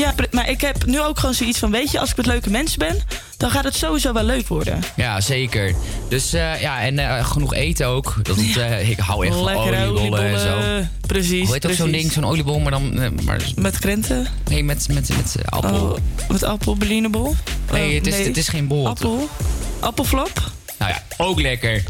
[0.00, 1.70] Ja, maar ik heb nu ook gewoon zoiets van...
[1.70, 2.96] weet je, als ik met leuke mensen ben...
[3.36, 4.82] dan gaat het sowieso wel leuk worden.
[4.96, 5.74] Ja, zeker.
[6.08, 8.14] Dus eh, ja, en eh, genoeg eten ook.
[8.22, 10.86] Dat, eh, ik hou echt van oliebollen en zo.
[11.06, 13.14] Precies, Hoe heet ook zo'n ding, zo'n oliebol, maar dan...
[13.24, 14.26] maar, Met krenten?
[14.48, 15.90] nee, met, met, met appel.
[15.90, 15.96] Oh,
[16.28, 17.34] met appel, berlinebol?
[17.72, 18.88] nee, het is, het is geen bol.
[18.88, 19.28] Appel?
[19.80, 20.50] Appelflap?
[20.78, 21.82] Nou ja, ook lekker.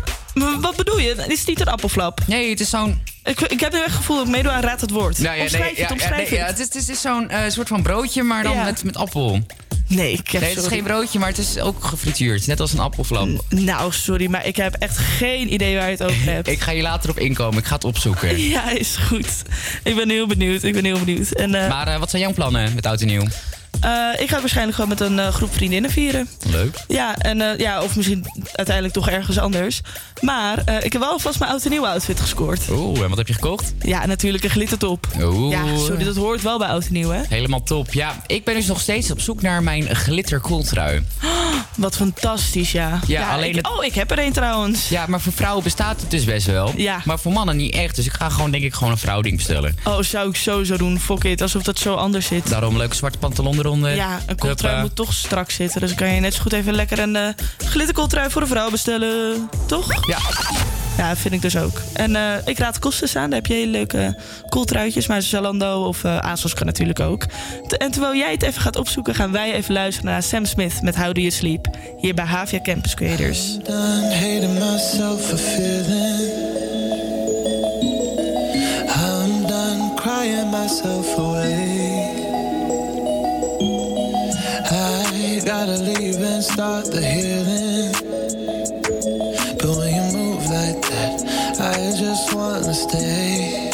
[0.60, 1.24] Wat bedoel je?
[1.28, 2.20] Is het niet een appelflap?
[2.26, 3.02] Nee, het is zo'n...
[3.24, 5.18] Ik, ik heb nu echt het gevoel dat ik meedoe aan Raad het Woord.
[5.18, 6.58] Nou ja, omschrijf nee, het, ja, omschrijf nee, ja, het.
[6.58, 8.96] het is, het is, het is zo'n eh, soort van broodje, maar dan met, met
[8.96, 9.40] appel.
[9.86, 10.78] Nee, ik heb Nee, het is sorry.
[10.78, 12.46] geen broodje, maar het is ook gefrituurd.
[12.46, 13.28] Net als een appelflap.
[13.48, 16.48] Nou, sorry, maar ik heb echt geen idee waar je het over hebt.
[16.56, 17.58] Ik ga hier later op inkomen.
[17.58, 18.38] Ik ga het opzoeken.
[18.50, 19.42] Ja, is goed.
[19.82, 20.62] Ik ben heel benieuwd.
[20.62, 21.30] Ik ben heel benieuwd.
[21.30, 23.26] En, eh, Maar eh, wat zijn jouw plannen met oud en nieuw?
[23.80, 23.90] Eh,
[24.22, 26.28] ik ga het waarschijnlijk gewoon met een eh, groep vriendinnen vieren.
[26.50, 26.76] Leuk.
[26.88, 29.80] Ja, en, eh, ja, of misschien uiteindelijk toch ergens anders.
[30.20, 32.60] Maar ik heb wel alvast mijn oud en nieuw outfit gescoord.
[32.70, 33.72] Oeh, en wat heb je gekocht?
[33.80, 35.06] Ja, natuurlijk een glittertop.
[35.20, 35.50] Oeh.
[35.52, 37.20] Ja, sorry, dat hoort wel bij oud en nieuw, hè?
[37.28, 37.92] Helemaal top.
[37.92, 41.02] Ja, ik ben dus nog steeds op zoek naar mijn glitterkooltrui.
[41.76, 43.00] Wat fantastisch, ja.
[43.06, 44.88] Ja, alleen ik- het- Oh, ik heb er een trouwens.
[44.88, 46.72] Ja, maar voor vrouwen bestaat het dus best wel.
[46.76, 47.00] Ja.
[47.04, 47.96] Maar voor mannen niet echt.
[47.96, 49.76] Dus ik ga gewoon denk ik gewoon een vrouwding bestellen.
[49.84, 51.00] Oh, zou ik sowieso doen.
[51.00, 52.48] Fuck it, alsof dat zo anders zit.
[52.48, 53.94] Daarom leuke zwarte pantalon eronder.
[53.94, 55.80] Ja, een kooltrui moet toch strak zitten.
[55.80, 57.28] Dus kan je net zo goed even lekker een eh
[57.58, 59.48] glitterkooltrui voor een vrouw bestellen.
[59.66, 60.06] Toch?
[60.08, 60.18] Ja.
[60.96, 61.80] Ja, vind ik dus ook.
[61.92, 63.30] En eh, ik raad kosten aan.
[63.30, 64.18] Daar heb je hele leuke
[64.48, 65.06] kooltruitjes.
[65.06, 67.26] Maar Zalando of eh ASOS kan natuurlijk ook.
[67.78, 69.14] En terwijl jij het even gaat opzoeken...
[69.14, 71.66] gaan wij even luisteren naar Sam Smith met How Do You Sleep.
[71.96, 73.58] Hier bij Havia Campus Creators.
[73.64, 76.48] done hating myself for feeling.
[78.96, 81.59] I'm done crying myself away.
[85.66, 87.92] Gotta leave and start the healing.
[89.58, 91.20] But when you move like that,
[91.60, 93.69] I just wanna stay.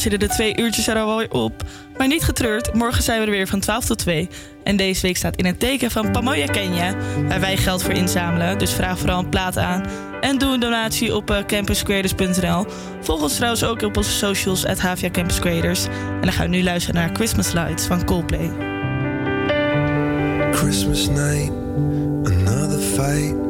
[0.00, 1.62] Zitten de twee uurtjes er alweer op.
[1.96, 4.28] Maar niet getreurd, morgen zijn we er weer van 12 tot 2.
[4.64, 6.94] En deze week staat in het teken van Pamoja Kenya,
[7.28, 8.58] waar wij geld voor inzamelen.
[8.58, 9.84] Dus vraag vooral een plaat aan.
[10.20, 12.66] En doe een donatie op eh, campuscreators.nl.
[13.00, 15.38] Volg ons trouwens ook op onze socials, at Havia Campus.
[15.40, 18.50] En dan gaan we nu luisteren naar Christmas Lights van Coldplay.
[20.52, 21.52] Christmas night,
[22.24, 23.49] another fight.